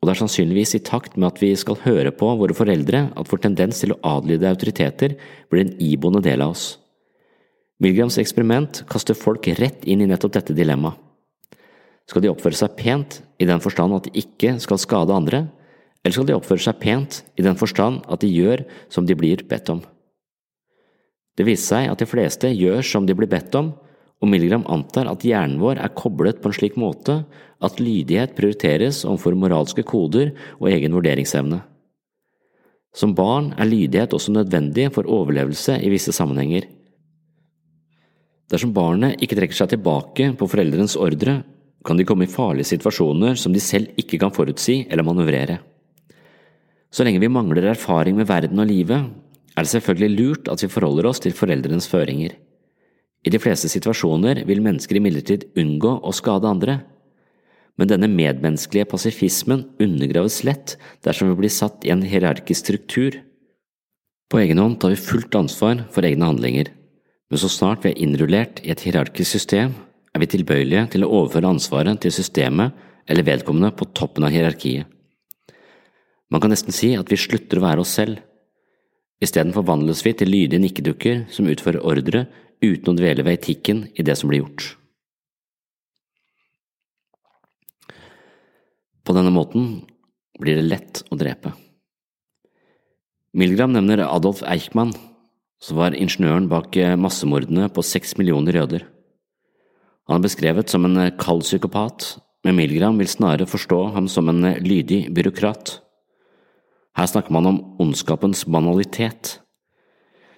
og 0.04 0.10
det 0.10 0.12
er 0.18 0.20
sannsynligvis 0.20 0.76
i 0.76 0.84
takt 0.84 1.16
med 1.16 1.30
at 1.30 1.40
vi 1.40 1.54
skal 1.56 1.80
høre 1.86 2.12
på 2.12 2.28
våre 2.42 2.56
foreldre 2.58 3.06
at 3.16 3.30
vår 3.32 3.42
tendens 3.46 3.80
til 3.80 3.94
å 3.96 4.02
adlyde 4.18 4.50
autoriteter 4.52 5.16
blir 5.48 5.64
en 5.64 5.78
iboende 5.80 6.20
del 6.26 6.44
av 6.44 6.52
oss. 6.58 6.66
Milgrams 7.80 8.20
eksperiment 8.20 8.84
kaster 8.92 9.16
folk 9.16 9.48
rett 9.60 9.88
inn 9.88 10.04
i 10.04 10.10
nettopp 10.12 10.36
dette 10.36 10.56
dilemmaet. 10.58 11.00
Skal 12.10 12.24
de 12.24 12.32
oppføre 12.32 12.58
seg 12.58 12.76
pent 12.80 13.22
i 13.40 13.48
den 13.48 13.62
forstand 13.64 13.96
at 13.96 14.08
de 14.08 14.24
ikke 14.24 14.58
skal 14.64 14.82
skade 14.82 15.16
andre, 15.16 15.46
eller 16.04 16.16
skal 16.16 16.28
de 16.28 16.36
oppføre 16.36 16.64
seg 16.66 16.80
pent 16.82 17.22
i 17.40 17.46
den 17.46 17.56
forstand 17.60 18.04
at 18.12 18.24
de 18.24 18.32
gjør 18.32 18.66
som 18.92 19.08
de 19.08 19.16
blir 19.16 19.46
bedt 19.48 19.72
om? 19.72 19.80
Det 21.34 21.48
viser 21.48 21.66
seg 21.80 21.90
at 21.94 22.04
de 22.04 22.10
fleste 22.10 22.52
gjør 22.52 22.84
som 22.86 23.08
de 23.08 23.16
blir 23.18 23.32
bedt 23.32 23.56
om, 23.58 23.72
og 24.24 24.30
Milgram 24.32 24.64
antar 24.72 25.10
at 25.12 25.24
hjernen 25.26 25.60
vår 25.60 25.82
er 25.84 25.96
koblet 25.98 26.40
på 26.40 26.50
en 26.50 26.56
slik 26.56 26.76
måte 26.80 27.24
at 27.64 27.80
lydighet 27.82 28.36
prioriteres 28.38 29.02
overfor 29.08 29.36
moralske 29.40 29.84
koder 29.88 30.32
og 30.60 30.70
egen 30.72 30.96
vurderingsevne. 30.96 31.60
Som 32.94 33.16
barn 33.18 33.52
er 33.58 33.68
lydighet 33.68 34.14
også 34.14 34.36
nødvendig 34.36 34.92
for 34.94 35.10
overlevelse 35.10 35.80
i 35.82 35.90
visse 35.92 36.14
sammenhenger. 36.16 36.68
Dersom 38.54 38.74
barnet 38.76 39.18
ikke 39.24 39.40
trekker 39.40 39.58
seg 39.58 39.72
tilbake 39.74 40.30
på 40.38 40.48
foreldrenes 40.52 40.96
ordre, 41.00 41.40
kan 41.84 42.00
de 42.00 42.06
komme 42.08 42.26
i 42.26 42.32
farlige 42.32 42.72
situasjoner 42.72 43.36
som 43.40 43.54
de 43.54 43.62
selv 43.64 43.92
ikke 44.00 44.20
kan 44.22 44.34
forutsi 44.36 44.84
eller 44.90 45.06
manøvrere. 45.06 45.60
Så 46.94 47.06
lenge 47.06 47.22
vi 47.24 47.32
mangler 47.32 47.72
erfaring 47.72 48.16
med 48.20 48.30
verden 48.30 48.62
og 48.62 48.70
livet, 48.70 49.10
er 49.54 49.66
det 49.66 49.72
selvfølgelig 49.74 50.18
lurt 50.18 50.50
at 50.50 50.64
vi 50.64 50.72
forholder 50.72 51.10
oss 51.10 51.22
til 51.24 51.36
foreldrenes 51.36 51.90
føringer. 51.90 52.36
I 53.24 53.32
de 53.32 53.40
fleste 53.40 53.70
situasjoner 53.72 54.44
vil 54.48 54.62
mennesker 54.64 55.00
imidlertid 55.00 55.48
unngå 55.60 55.96
å 56.04 56.14
skade 56.16 56.50
andre, 56.50 56.82
men 57.80 57.90
denne 57.90 58.10
medmenneskelige 58.12 58.90
pasifismen 58.92 59.64
undergraves 59.82 60.44
lett 60.46 60.76
dersom 61.06 61.32
vi 61.32 61.40
blir 61.42 61.54
satt 61.54 61.86
i 61.88 61.94
en 61.94 62.04
hierarkisk 62.06 62.66
struktur. 62.66 63.18
På 64.30 64.42
egen 64.42 64.62
hånd 64.62 64.80
tar 64.82 64.94
vi 64.94 65.00
fullt 65.02 65.34
ansvar 65.38 65.86
for 65.94 66.06
egne 66.06 66.30
handlinger, 66.30 66.70
men 67.32 67.42
så 67.42 67.50
snart 67.50 67.86
vi 67.86 67.94
er 67.94 68.04
innrullert 68.06 68.62
i 68.62 68.70
et 68.74 68.84
hierarkisk 68.86 69.40
system, 69.40 69.74
er 70.14 70.22
vi 70.22 70.30
tilbøyelige 70.30 70.86
til 70.94 71.06
å 71.06 71.12
overføre 71.20 71.50
ansvaret 71.56 72.02
til 72.02 72.14
systemet 72.14 72.76
eller 73.10 73.26
vedkommende 73.28 73.74
på 73.76 73.90
toppen 73.98 74.28
av 74.28 74.34
hierarkiet. 74.34 74.86
Man 76.30 76.42
kan 76.42 76.54
nesten 76.54 76.74
si 76.74 76.94
at 76.98 77.10
vi 77.12 77.20
slutter 77.20 77.60
å 77.60 77.66
være 77.66 77.84
oss 77.84 77.96
selv. 77.98 78.22
Isteden 79.22 79.54
forvandles 79.56 80.04
vi 80.06 80.14
til 80.18 80.32
lydige 80.32 80.62
nikkedukker 80.62 81.26
som 81.34 81.50
utfører 81.50 81.84
ordre 81.86 82.26
uten 82.64 82.94
å 82.94 82.98
dvele 82.98 83.26
ved 83.26 83.40
etikken 83.40 83.88
i 83.94 84.06
det 84.06 84.16
som 84.20 84.32
blir 84.32 84.44
gjort. 84.44 84.74
På 89.04 89.16
denne 89.16 89.34
måten 89.36 89.84
blir 90.40 90.58
det 90.58 90.70
lett 90.70 91.04
å 91.12 91.20
drepe. 91.20 91.52
Milgram 93.34 93.74
nevner 93.74 94.06
Adolf 94.06 94.44
Eichmann, 94.46 94.94
som 95.64 95.80
var 95.80 95.98
ingeniøren 95.98 96.48
bak 96.52 96.78
massemordene 97.02 97.68
på 97.74 97.84
seks 97.86 98.16
millioner 98.20 98.62
jøder. 98.62 98.88
Han 100.10 100.20
er 100.20 100.26
beskrevet 100.26 100.72
som 100.72 100.86
en 100.88 101.00
kald 101.20 101.46
psykopat, 101.46 102.18
men 102.44 102.58
Milgram 102.58 102.98
vil 103.00 103.08
snarere 103.08 103.48
forstå 103.48 103.80
ham 103.96 104.10
som 104.12 104.28
en 104.30 104.44
lydig 104.60 105.08
byråkrat. 105.16 105.78
Her 106.98 107.08
snakker 107.10 107.34
man 107.34 107.48
om 107.50 107.62
ondskapens 107.82 108.44
banalitet. 108.46 109.40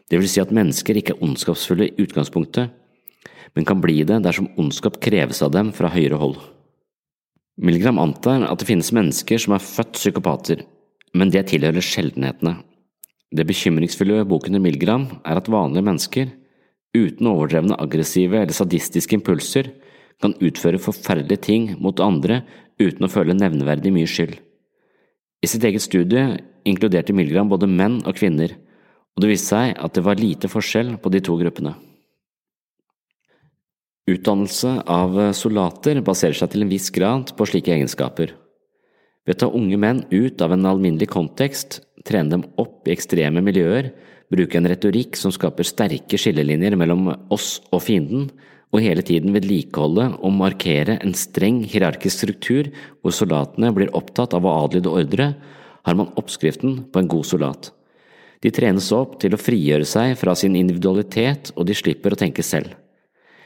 Det 0.09 0.19
vil 0.21 0.29
si 0.29 0.39
at 0.39 0.53
mennesker 0.53 0.99
ikke 0.99 1.15
er 1.15 1.23
ondskapsfulle 1.25 1.89
i 1.89 2.05
utgangspunktet, 2.05 2.69
men 3.55 3.65
kan 3.65 3.81
bli 3.81 4.03
det 4.05 4.21
dersom 4.23 4.51
ondskap 4.59 4.99
kreves 5.01 5.41
av 5.41 5.51
dem 5.55 5.73
fra 5.73 5.89
høyere 5.89 6.19
hold. 6.21 6.37
Milgram 7.57 7.99
antar 8.03 8.45
at 8.45 8.59
det 8.59 8.67
finnes 8.69 8.93
mennesker 8.93 9.39
som 9.41 9.55
er 9.55 9.63
født 9.63 9.95
psykopater, 9.97 10.61
men 11.15 11.31
det 11.31 11.47
tilhører 11.49 11.83
sjeldenhetene. 11.83 12.57
Det 13.35 13.47
bekymringsfulle 13.47 14.19
ved 14.19 14.29
boken 14.29 14.55
til 14.55 14.63
Milgram 14.63 15.07
er 15.23 15.39
at 15.39 15.49
vanlige 15.51 15.87
mennesker, 15.87 16.29
uten 16.95 17.27
overdrevne 17.29 17.77
aggressive 17.81 18.39
eller 18.39 18.55
sadistiske 18.55 19.17
impulser, 19.17 19.73
kan 20.23 20.35
utføre 20.39 20.79
forferdelige 20.79 21.43
ting 21.43 21.71
mot 21.83 21.99
andre 21.99 22.41
uten 22.79 23.03
å 23.03 23.11
føle 23.11 23.35
nevneverdig 23.35 23.91
mye 23.91 24.09
skyld. 24.09 24.37
I 25.43 25.49
sitt 25.51 25.65
eget 25.67 25.83
studie 25.83 26.37
inkluderte 26.65 27.13
Milgram 27.13 27.51
både 27.51 27.67
menn 27.69 27.99
og 28.07 28.15
kvinner, 28.17 28.55
og 29.15 29.23
det 29.23 29.31
viste 29.31 29.51
seg 29.53 29.75
at 29.75 29.95
det 29.95 30.03
var 30.05 30.19
lite 30.19 30.49
forskjell 30.51 30.95
på 31.03 31.11
de 31.11 31.21
to 31.23 31.35
gruppene. 31.39 31.75
Utdannelse 34.05 34.71
av 34.91 35.15
soldater 35.33 35.99
baserer 36.05 36.37
seg 36.37 36.51
til 36.53 36.65
en 36.65 36.71
viss 36.71 36.91
grad 36.93 37.31
på 37.37 37.47
slike 37.49 37.73
egenskaper. 37.73 38.35
Ved 39.25 39.37
å 39.37 39.41
ta 39.41 39.49
unge 39.57 39.79
menn 39.81 40.03
ut 40.11 40.41
av 40.45 40.53
en 40.53 40.67
alminnelig 40.69 41.09
kontekst, 41.09 41.79
trene 42.05 42.35
dem 42.35 42.43
opp 42.61 42.85
i 42.85 42.93
ekstreme 42.93 43.41
miljøer, 43.41 43.89
bruke 44.33 44.57
en 44.57 44.67
retorikk 44.69 45.17
som 45.19 45.33
skaper 45.33 45.67
sterke 45.67 46.19
skillelinjer 46.19 46.75
mellom 46.79 47.11
oss 47.33 47.59
og 47.71 47.83
fienden, 47.85 48.29
og 48.73 48.83
hele 48.83 49.03
tiden 49.05 49.31
vedlikeholde 49.35 50.09
og 50.19 50.33
markere 50.35 50.97
en 51.05 51.13
streng 51.15 51.61
hierarkisk 51.69 52.23
struktur 52.23 52.71
hvor 52.99 53.13
soldatene 53.15 53.71
blir 53.75 53.93
opptatt 53.95 54.35
av 54.35 54.47
å 54.47 54.55
adlyde 54.65 54.91
ordre, 54.91 55.29
har 55.85 55.95
man 55.95 56.11
oppskriften 56.19 56.81
på 56.91 57.01
en 57.01 57.11
god 57.11 57.27
soldat. 57.29 57.69
De 58.43 58.51
trenes 58.53 58.89
opp 58.93 59.19
til 59.21 59.33
å 59.33 59.39
frigjøre 59.39 59.87
seg 59.87 60.17
fra 60.19 60.35
sin 60.37 60.57
individualitet, 60.59 61.53
og 61.55 61.69
de 61.69 61.77
slipper 61.77 62.13
å 62.13 62.19
tenke 62.19 62.43
selv. 62.43 62.73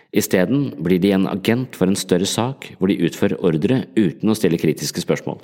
Isteden 0.10 0.72
blir 0.82 0.98
de 1.04 1.14
en 1.14 1.30
agent 1.30 1.78
for 1.78 1.92
en 1.92 2.00
større 2.00 2.26
sak, 2.26 2.72
hvor 2.80 2.90
de 2.90 2.98
utfører 3.06 3.40
ordre 3.46 3.84
uten 4.00 4.32
å 4.32 4.38
stille 4.38 4.58
kritiske 4.58 5.04
spørsmål. 5.06 5.38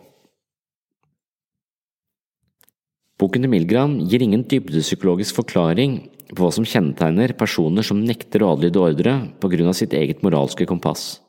Boken 3.16 3.46
til 3.46 3.52
Milgram 3.52 3.94
gir 4.12 4.24
ingen 4.26 4.42
dybdepsykologisk 4.44 5.38
forklaring 5.38 5.94
på 6.34 6.42
hva 6.42 6.50
som 6.52 6.66
kjennetegner 6.68 7.32
personer 7.40 7.86
som 7.88 8.02
nekter 8.04 8.44
å 8.44 8.50
adlyde 8.56 8.82
ordre 8.82 9.14
på 9.40 9.52
grunn 9.54 9.72
av 9.72 9.78
sitt 9.80 9.96
eget 9.96 10.20
moralske 10.26 10.68
kompass. 10.68 11.22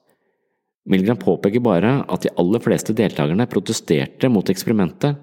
Milgram 0.90 1.18
påpeker 1.22 1.62
bare 1.62 2.00
at 2.10 2.26
de 2.26 2.32
aller 2.42 2.62
fleste 2.62 2.94
deltakerne 2.96 3.46
protesterte 3.50 4.30
mot 4.30 4.50
eksperimentet, 4.50 5.14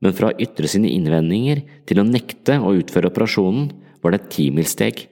men 0.00 0.16
fra 0.16 0.30
å 0.30 0.40
ytre 0.40 0.68
sine 0.68 0.88
innvendinger 0.92 1.62
til 1.88 2.00
å 2.00 2.08
nekte 2.08 2.58
å 2.64 2.72
utføre 2.80 3.12
operasjonen 3.12 3.70
var 4.00 4.12
det 4.12 4.22
et 4.22 4.32
timilssteg. 4.38 5.06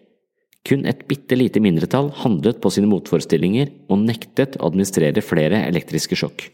Kun 0.65 0.89
et 0.89 1.05
bitte 1.09 1.37
lite 1.37 1.61
mindretall 1.61 2.15
handlet 2.25 2.65
på 2.65 2.73
sine 2.73 2.89
motforestillinger 2.89 3.73
og 3.93 4.05
nektet 4.09 4.57
å 4.57 4.71
administrere 4.71 5.25
flere 5.25 5.67
elektriske 5.69 6.17
sjokk. 6.17 6.49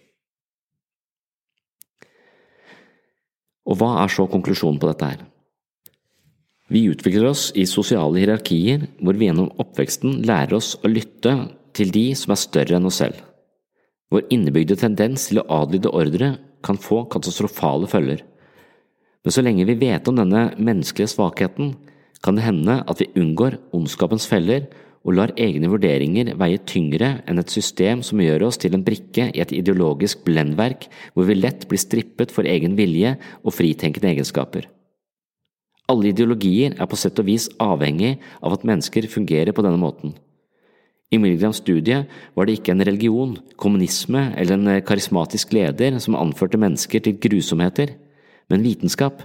Og 3.70 3.78
hva 3.78 3.90
er 4.02 4.10
så 4.10 4.26
konklusjonen 4.30 4.80
på 4.82 4.90
dette 4.90 5.12
her? 5.12 5.20
Vi 6.70 6.84
utvikler 6.90 7.30
oss 7.30 7.48
i 7.58 7.66
sosiale 7.66 8.20
hierarkier 8.20 8.84
hvor 9.02 9.16
vi 9.18 9.26
gjennom 9.26 9.50
oppveksten 9.62 10.20
lærer 10.26 10.58
oss 10.58 10.76
å 10.82 10.90
lytte 10.90 11.34
til 11.74 11.90
de 11.94 12.10
som 12.18 12.34
er 12.34 12.42
større 12.42 12.78
enn 12.78 12.86
oss 12.90 13.00
selv. 13.02 13.18
Vår 14.10 14.26
innebygde 14.34 14.78
tendens 14.78 15.28
til 15.30 15.42
å 15.42 15.46
adlyde 15.62 15.90
ordre 15.94 16.32
kan 16.66 16.78
få 16.78 17.04
katastrofale 17.10 17.88
følger. 17.90 18.22
Men 19.24 19.34
så 19.34 19.42
lenge 19.44 19.66
vi 19.68 19.78
vet 19.78 20.08
om 20.10 20.18
denne 20.18 20.50
menneskelige 20.58 21.14
svakheten, 21.14 21.74
kan 22.20 22.36
det 22.36 22.44
hende 22.44 22.80
at 22.90 23.00
vi 23.00 23.10
unngår 23.16 23.58
ondskapens 23.76 24.26
feller 24.28 24.66
og 25.00 25.16
lar 25.16 25.32
egne 25.40 25.70
vurderinger 25.72 26.34
veie 26.40 26.60
tyngre 26.68 27.10
enn 27.28 27.40
et 27.40 27.52
system 27.52 28.02
som 28.04 28.20
gjør 28.20 28.44
oss 28.50 28.60
til 28.60 28.74
en 28.76 28.84
brikke 28.84 29.30
i 29.32 29.40
et 29.40 29.54
ideologisk 29.56 30.24
blendverk 30.26 30.88
hvor 31.14 31.28
vi 31.28 31.38
lett 31.38 31.64
blir 31.70 31.80
strippet 31.80 32.34
for 32.34 32.48
egen 32.48 32.76
vilje 32.76 33.14
og 33.40 33.56
fritenkende 33.56 34.12
egenskaper. 34.12 34.68
Alle 35.90 36.12
ideologier 36.12 36.76
er 36.76 36.86
på 36.86 36.98
sett 37.00 37.18
og 37.18 37.26
vis 37.26 37.48
avhengig 37.62 38.18
av 38.44 38.54
at 38.54 38.66
mennesker 38.68 39.08
fungerer 39.10 39.56
på 39.56 39.64
denne 39.66 39.80
måten. 39.80 40.14
I 41.10 41.18
Milgrams 41.18 41.58
studie 41.58 42.04
var 42.36 42.46
det 42.46 42.60
ikke 42.60 42.76
en 42.76 42.84
religion, 42.86 43.32
kommunisme 43.58 44.28
eller 44.38 44.54
en 44.54 44.84
karismatisk 44.86 45.56
leder 45.56 45.96
som 45.98 46.14
anførte 46.14 46.60
mennesker 46.60 47.02
til 47.02 47.18
grusomheter, 47.18 47.96
men 48.50 48.62
vitenskap. 48.62 49.24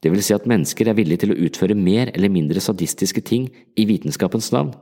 Det 0.00 0.08
vil 0.12 0.22
si 0.24 0.32
at 0.32 0.48
mennesker 0.48 0.88
er 0.88 0.96
villige 0.96 1.24
til 1.24 1.34
å 1.34 1.40
utføre 1.46 1.76
mer 1.76 2.10
eller 2.14 2.32
mindre 2.32 2.62
sadistiske 2.64 3.20
ting 3.20 3.50
i 3.76 3.84
vitenskapens 3.88 4.48
navn, 4.54 4.72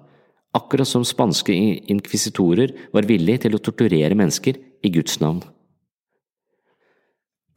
akkurat 0.55 0.89
som 0.89 1.05
spanske 1.07 1.55
inkvisitorer 1.91 2.75
var 2.95 3.09
villige 3.09 3.45
til 3.47 3.57
å 3.57 3.63
torturere 3.63 4.17
mennesker 4.19 4.59
i 4.59 4.93
Guds 4.95 5.19
navn. 5.23 5.43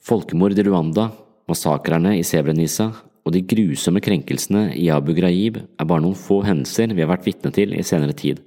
Folkemord 0.02 0.58
i 0.58 0.66
Rwanda, 0.66 1.12
massakrene 1.50 2.16
i 2.18 2.26
Sebrenisa 2.26 2.90
og 3.22 3.36
de 3.36 3.44
grusomme 3.46 4.02
krenkelsene 4.02 4.72
i 4.74 4.88
Abu 4.90 5.14
Ghraib 5.14 5.60
er 5.62 5.86
bare 5.86 6.02
noen 6.02 6.18
få 6.18 6.40
hendelser 6.48 6.96
vi 6.96 7.04
har 7.04 7.12
vært 7.12 7.28
vitne 7.30 7.54
til 7.54 7.76
i 7.78 7.86
senere 7.86 8.18
tid, 8.18 8.42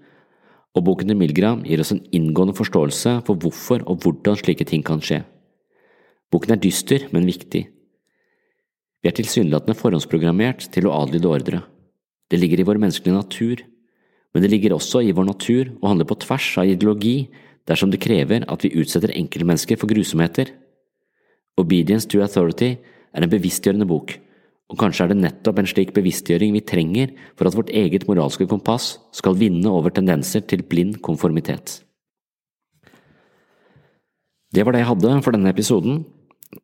og 0.74 0.82
boken 0.88 1.12
til 1.12 1.18
Milgram 1.20 1.62
gir 1.62 1.78
oss 1.84 1.94
en 1.94 2.02
inngående 2.10 2.56
forståelse 2.58 3.20
for 3.28 3.38
hvorfor 3.38 3.86
og 3.86 4.02
hvordan 4.02 4.40
slike 4.40 4.66
ting 4.66 4.82
kan 4.82 4.98
skje. 4.98 5.22
Boken 6.34 6.56
er 6.56 6.58
dyster, 6.58 7.06
men 7.14 7.28
viktig. 7.30 7.68
Vi 9.04 9.10
er 9.10 9.16
tilsynelatende 9.18 9.76
forhåndsprogrammert 9.76 10.64
til 10.72 10.88
å 10.88 10.94
adlyde 10.96 11.28
ordre. 11.28 11.60
Det 12.32 12.40
ligger 12.40 12.62
i 12.62 12.64
vår 12.64 12.80
menneskelige 12.80 13.18
natur, 13.18 13.60
men 14.32 14.42
det 14.42 14.50
ligger 14.50 14.74
også 14.74 15.04
i 15.04 15.12
vår 15.12 15.28
natur 15.28 15.74
å 15.76 15.92
handle 15.92 16.08
på 16.08 16.16
tvers 16.24 16.48
av 16.62 16.72
ideologi 16.72 17.28
dersom 17.68 17.92
det 17.92 18.00
krever 18.00 18.48
at 18.48 18.64
vi 18.64 18.72
utsetter 18.80 19.12
enkeltmennesker 19.12 19.76
for 19.76 19.92
grusomheter. 19.92 20.56
Obedience 21.60 22.08
to 22.08 22.24
Authority 22.24 22.78
er 23.12 23.22
en 23.22 23.30
bevisstgjørende 23.30 23.86
bok 23.86 24.16
og 24.72 24.80
kanskje 24.80 25.04
er 25.04 25.12
det 25.12 25.20
nettopp 25.20 25.60
en 25.60 25.68
slik 25.68 25.92
bevisstgjøring 25.96 26.54
vi 26.56 26.64
trenger 26.64 27.12
for 27.36 27.48
at 27.48 27.56
vårt 27.56 27.72
eget 27.74 28.06
moralske 28.08 28.46
kompass 28.48 28.94
skal 29.14 29.36
vinne 29.36 29.68
over 29.70 29.92
tendenser 29.92 30.44
til 30.48 30.64
blind 30.64 31.02
konformitet. 31.04 31.82
Det 34.54 34.64
var 34.64 34.72
det 34.72 34.84
jeg 34.84 34.90
hadde 34.92 35.16
for 35.26 35.34
denne 35.34 35.50
episoden. 35.50 36.04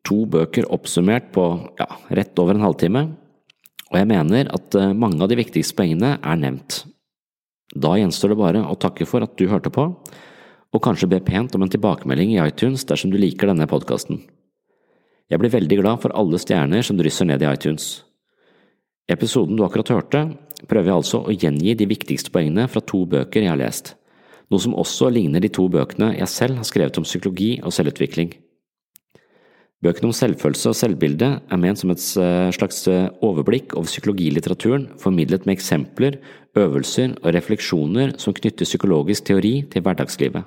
To 0.07 0.23
bøker 0.29 0.67
oppsummert 0.71 1.31
på 1.35 1.45
ja, 1.79 1.87
rett 2.15 2.39
over 2.39 2.55
en 2.55 2.65
halvtime, 2.65 3.05
og 3.91 3.99
jeg 3.99 4.07
mener 4.07 4.49
at 4.55 4.75
eh, 4.79 4.93
mange 4.95 5.19
av 5.23 5.31
de 5.31 5.39
viktigste 5.39 5.75
poengene 5.77 6.15
er 6.17 6.39
nevnt. 6.39 6.83
Da 7.71 7.95
gjenstår 7.99 8.33
det 8.33 8.39
bare 8.39 8.63
å 8.67 8.77
takke 8.79 9.07
for 9.07 9.23
at 9.23 9.35
du 9.39 9.47
hørte 9.51 9.71
på, 9.73 9.87
og 10.71 10.83
kanskje 10.83 11.09
be 11.11 11.19
pent 11.23 11.55
om 11.55 11.65
en 11.65 11.71
tilbakemelding 11.71 12.35
i 12.35 12.39
iTunes 12.43 12.85
dersom 12.87 13.11
du 13.11 13.19
liker 13.19 13.51
denne 13.51 13.67
podkasten. 13.67 14.21
Jeg 15.31 15.39
blir 15.39 15.51
veldig 15.51 15.79
glad 15.79 16.01
for 16.03 16.15
alle 16.15 16.39
stjerner 16.39 16.83
som 16.83 16.97
drysser 16.99 17.27
ned 17.27 17.43
i 17.43 17.49
iTunes. 17.51 18.01
I 19.07 19.15
episoden 19.15 19.57
du 19.59 19.63
akkurat 19.65 19.91
hørte, 19.91 20.21
prøver 20.67 20.91
jeg 20.91 20.99
altså 20.99 21.21
å 21.23 21.35
gjengi 21.35 21.75
de 21.75 21.87
viktigste 21.89 22.31
poengene 22.31 22.67
fra 22.71 22.83
to 22.83 23.03
bøker 23.09 23.43
jeg 23.43 23.51
har 23.51 23.59
lest, 23.59 23.95
noe 24.51 24.63
som 24.63 24.75
også 24.75 25.09
ligner 25.11 25.43
de 25.43 25.51
to 25.51 25.67
bøkene 25.71 26.13
jeg 26.17 26.31
selv 26.31 26.59
har 26.59 26.67
skrevet 26.67 26.99
om 26.99 27.07
psykologi 27.07 27.53
og 27.63 27.75
selvutvikling. 27.75 28.33
Bøkene 29.81 30.11
om 30.11 30.13
selvfølelse 30.13 30.69
og 30.69 30.77
selvbilde 30.77 31.27
er 31.41 31.59
ment 31.59 31.79
som 31.81 31.89
et 31.89 32.03
eh, 32.21 32.51
slags 32.53 32.83
eh, 32.91 33.07
overblikk 33.25 33.73
over 33.73 33.89
psykologilitteraturen 33.89 34.91
formidlet 35.01 35.47
med 35.49 35.57
eksempler, 35.57 36.19
øvelser 36.53 37.15
og 37.23 37.33
refleksjoner 37.33 38.13
som 38.21 38.35
knytter 38.37 38.69
psykologisk 38.69 39.25
teori 39.31 39.55
til 39.73 39.81
hverdagslivet. 39.81 40.45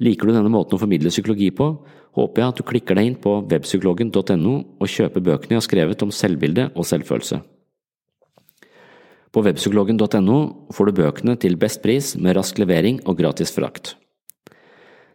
Liker 0.00 0.30
du 0.30 0.32
denne 0.32 0.52
måten 0.52 0.78
å 0.78 0.80
formidle 0.80 1.12
psykologi 1.12 1.50
på, 1.52 1.68
håper 2.16 2.40
jeg 2.40 2.48
at 2.48 2.58
du 2.62 2.66
klikker 2.66 2.96
deg 2.96 3.10
inn 3.10 3.20
på 3.20 3.36
webpsykologen.no 3.50 4.54
og 4.80 4.88
kjøper 4.88 5.26
bøkene 5.28 5.58
jeg 5.58 5.60
har 5.60 5.68
skrevet 5.68 6.04
om 6.06 6.14
selvbilde 6.14 6.70
og 6.72 6.88
selvfølelse. 6.88 7.42
På 9.30 9.44
webpsykologen.no 9.44 10.38
får 10.72 10.88
du 10.88 10.96
bøkene 11.04 11.36
til 11.38 11.60
best 11.60 11.84
pris 11.84 12.14
med 12.16 12.40
rask 12.40 12.56
levering 12.58 13.04
og 13.04 13.20
gratis 13.20 13.52
frakt. 13.54 13.94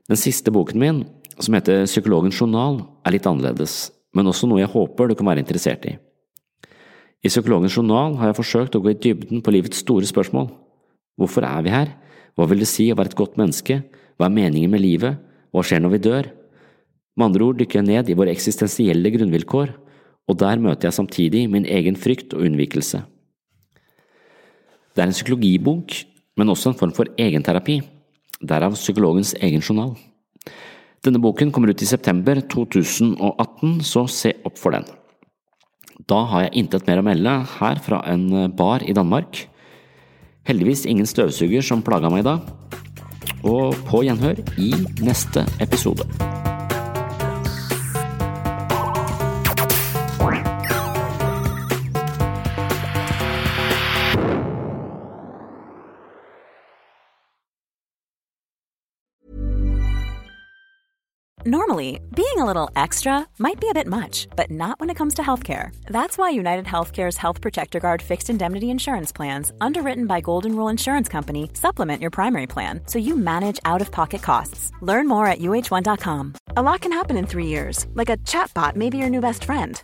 Den 0.06 0.22
siste 0.22 0.54
boken 0.54 0.80
min, 0.80 1.02
som 1.40 1.56
heter 1.58 1.86
Psykologens 1.88 2.38
journal, 2.40 2.82
er 3.06 3.16
litt 3.16 3.28
annerledes, 3.28 3.90
men 4.16 4.28
også 4.32 4.48
noe 4.48 4.62
jeg 4.62 4.72
håper 4.72 5.10
du 5.10 5.16
kan 5.20 5.28
være 5.28 5.44
interessert 5.44 5.88
i. 5.90 5.96
I 7.26 7.32
Psykologens 7.32 7.76
journal 7.76 8.16
har 8.20 8.30
jeg 8.30 8.40
forsøkt 8.40 8.78
å 8.78 8.82
gå 8.84 8.94
i 8.94 9.00
dybden 9.02 9.42
på 9.44 9.54
livets 9.56 9.82
store 9.84 10.08
spørsmål. 10.08 10.52
Hvorfor 11.20 11.48
er 11.48 11.66
vi 11.66 11.74
her? 11.74 11.94
Hva 12.36 12.48
vil 12.52 12.62
det 12.62 12.70
si 12.70 12.90
å 12.92 12.98
være 13.00 13.14
et 13.14 13.20
godt 13.20 13.40
menneske? 13.40 13.80
Hva 14.16 14.28
er 14.28 14.36
meningen 14.36 14.72
med 14.72 14.84
livet? 14.84 15.18
Hva 15.52 15.64
skjer 15.66 15.82
når 15.84 15.96
vi 15.96 16.04
dør? 16.06 16.30
Med 17.16 17.30
andre 17.30 17.48
ord 17.48 17.60
dykker 17.60 17.80
jeg 17.80 17.88
ned 17.88 18.12
i 18.12 18.18
våre 18.20 18.34
eksistensielle 18.36 19.12
grunnvilkår, 19.16 19.74
og 20.26 20.40
der 20.42 20.62
møter 20.62 20.90
jeg 20.90 20.98
samtidig 20.98 21.46
min 21.52 21.68
egen 21.70 21.96
frykt 22.00 22.34
og 22.36 22.44
unnvikelse. 22.48 23.04
Det 24.96 25.04
er 25.04 25.10
en 25.10 25.16
psykologibok, 25.16 25.96
men 26.36 26.52
også 26.52 26.72
en 26.72 26.80
form 26.80 26.94
for 26.96 27.12
egenterapi, 27.20 27.80
derav 28.44 28.76
psykologens 28.76 29.34
egen 29.44 29.64
journal. 29.64 29.96
Denne 31.06 31.22
boken 31.22 31.52
kommer 31.54 31.70
ut 31.70 31.84
i 31.86 31.88
september 31.90 32.40
2018, 32.50 33.82
så 33.86 34.08
se 34.10 34.32
opp 34.48 34.58
for 34.58 34.74
den. 34.74 34.88
Da 36.10 36.24
har 36.32 36.48
jeg 36.48 36.64
intet 36.64 36.88
mer 36.90 37.02
å 37.02 37.06
melde 37.06 37.36
her 37.60 37.82
fra 37.86 38.02
en 38.10 38.50
bar 38.58 38.82
i 38.82 38.96
Danmark. 38.98 39.46
Heldigvis 40.50 40.86
ingen 40.90 41.06
støvsuger 41.10 41.66
som 41.66 41.86
plaga 41.86 42.10
meg 42.10 42.26
da. 42.26 42.40
og 43.46 43.78
på 43.86 44.02
gjenhør 44.08 44.42
i 44.58 44.72
neste 45.06 45.46
episode. 45.62 46.10
Normally, 61.48 62.00
being 62.16 62.38
a 62.38 62.46
little 62.46 62.72
extra 62.76 63.28
might 63.38 63.60
be 63.60 63.70
a 63.70 63.74
bit 63.76 63.86
much, 63.86 64.28
but 64.36 64.50
not 64.50 64.80
when 64.80 64.90
it 64.90 64.96
comes 64.96 65.14
to 65.14 65.22
healthcare. 65.22 65.70
That's 65.86 66.18
why 66.18 66.32
United 66.32 66.66
Healthcare's 66.66 67.18
Health 67.18 67.40
Protector 67.40 67.80
Guard 67.80 68.02
fixed 68.02 68.32
indemnity 68.32 68.72
insurance 68.72 69.12
plans, 69.12 69.52
underwritten 69.62 70.08
by 70.08 70.22
Golden 70.22 70.56
Rule 70.56 70.70
Insurance 70.70 71.08
Company, 71.08 71.52
supplement 71.54 72.02
your 72.02 72.10
primary 72.10 72.48
plan 72.48 72.82
so 72.88 72.98
you 72.98 73.16
manage 73.16 73.60
out 73.64 73.80
of 73.80 73.92
pocket 73.92 74.24
costs. 74.24 74.72
Learn 74.82 75.08
more 75.08 75.28
at 75.28 75.38
uh1.com. 75.38 76.34
A 76.58 76.64
lot 76.64 76.82
can 76.82 76.92
happen 76.92 77.16
in 77.16 77.28
three 77.28 77.46
years, 77.46 77.86
like 77.94 78.10
a 78.10 78.18
chatbot 78.18 78.76
may 78.76 78.90
be 78.90 78.98
your 78.98 79.10
new 79.12 79.22
best 79.22 79.46
friend. 79.46 79.84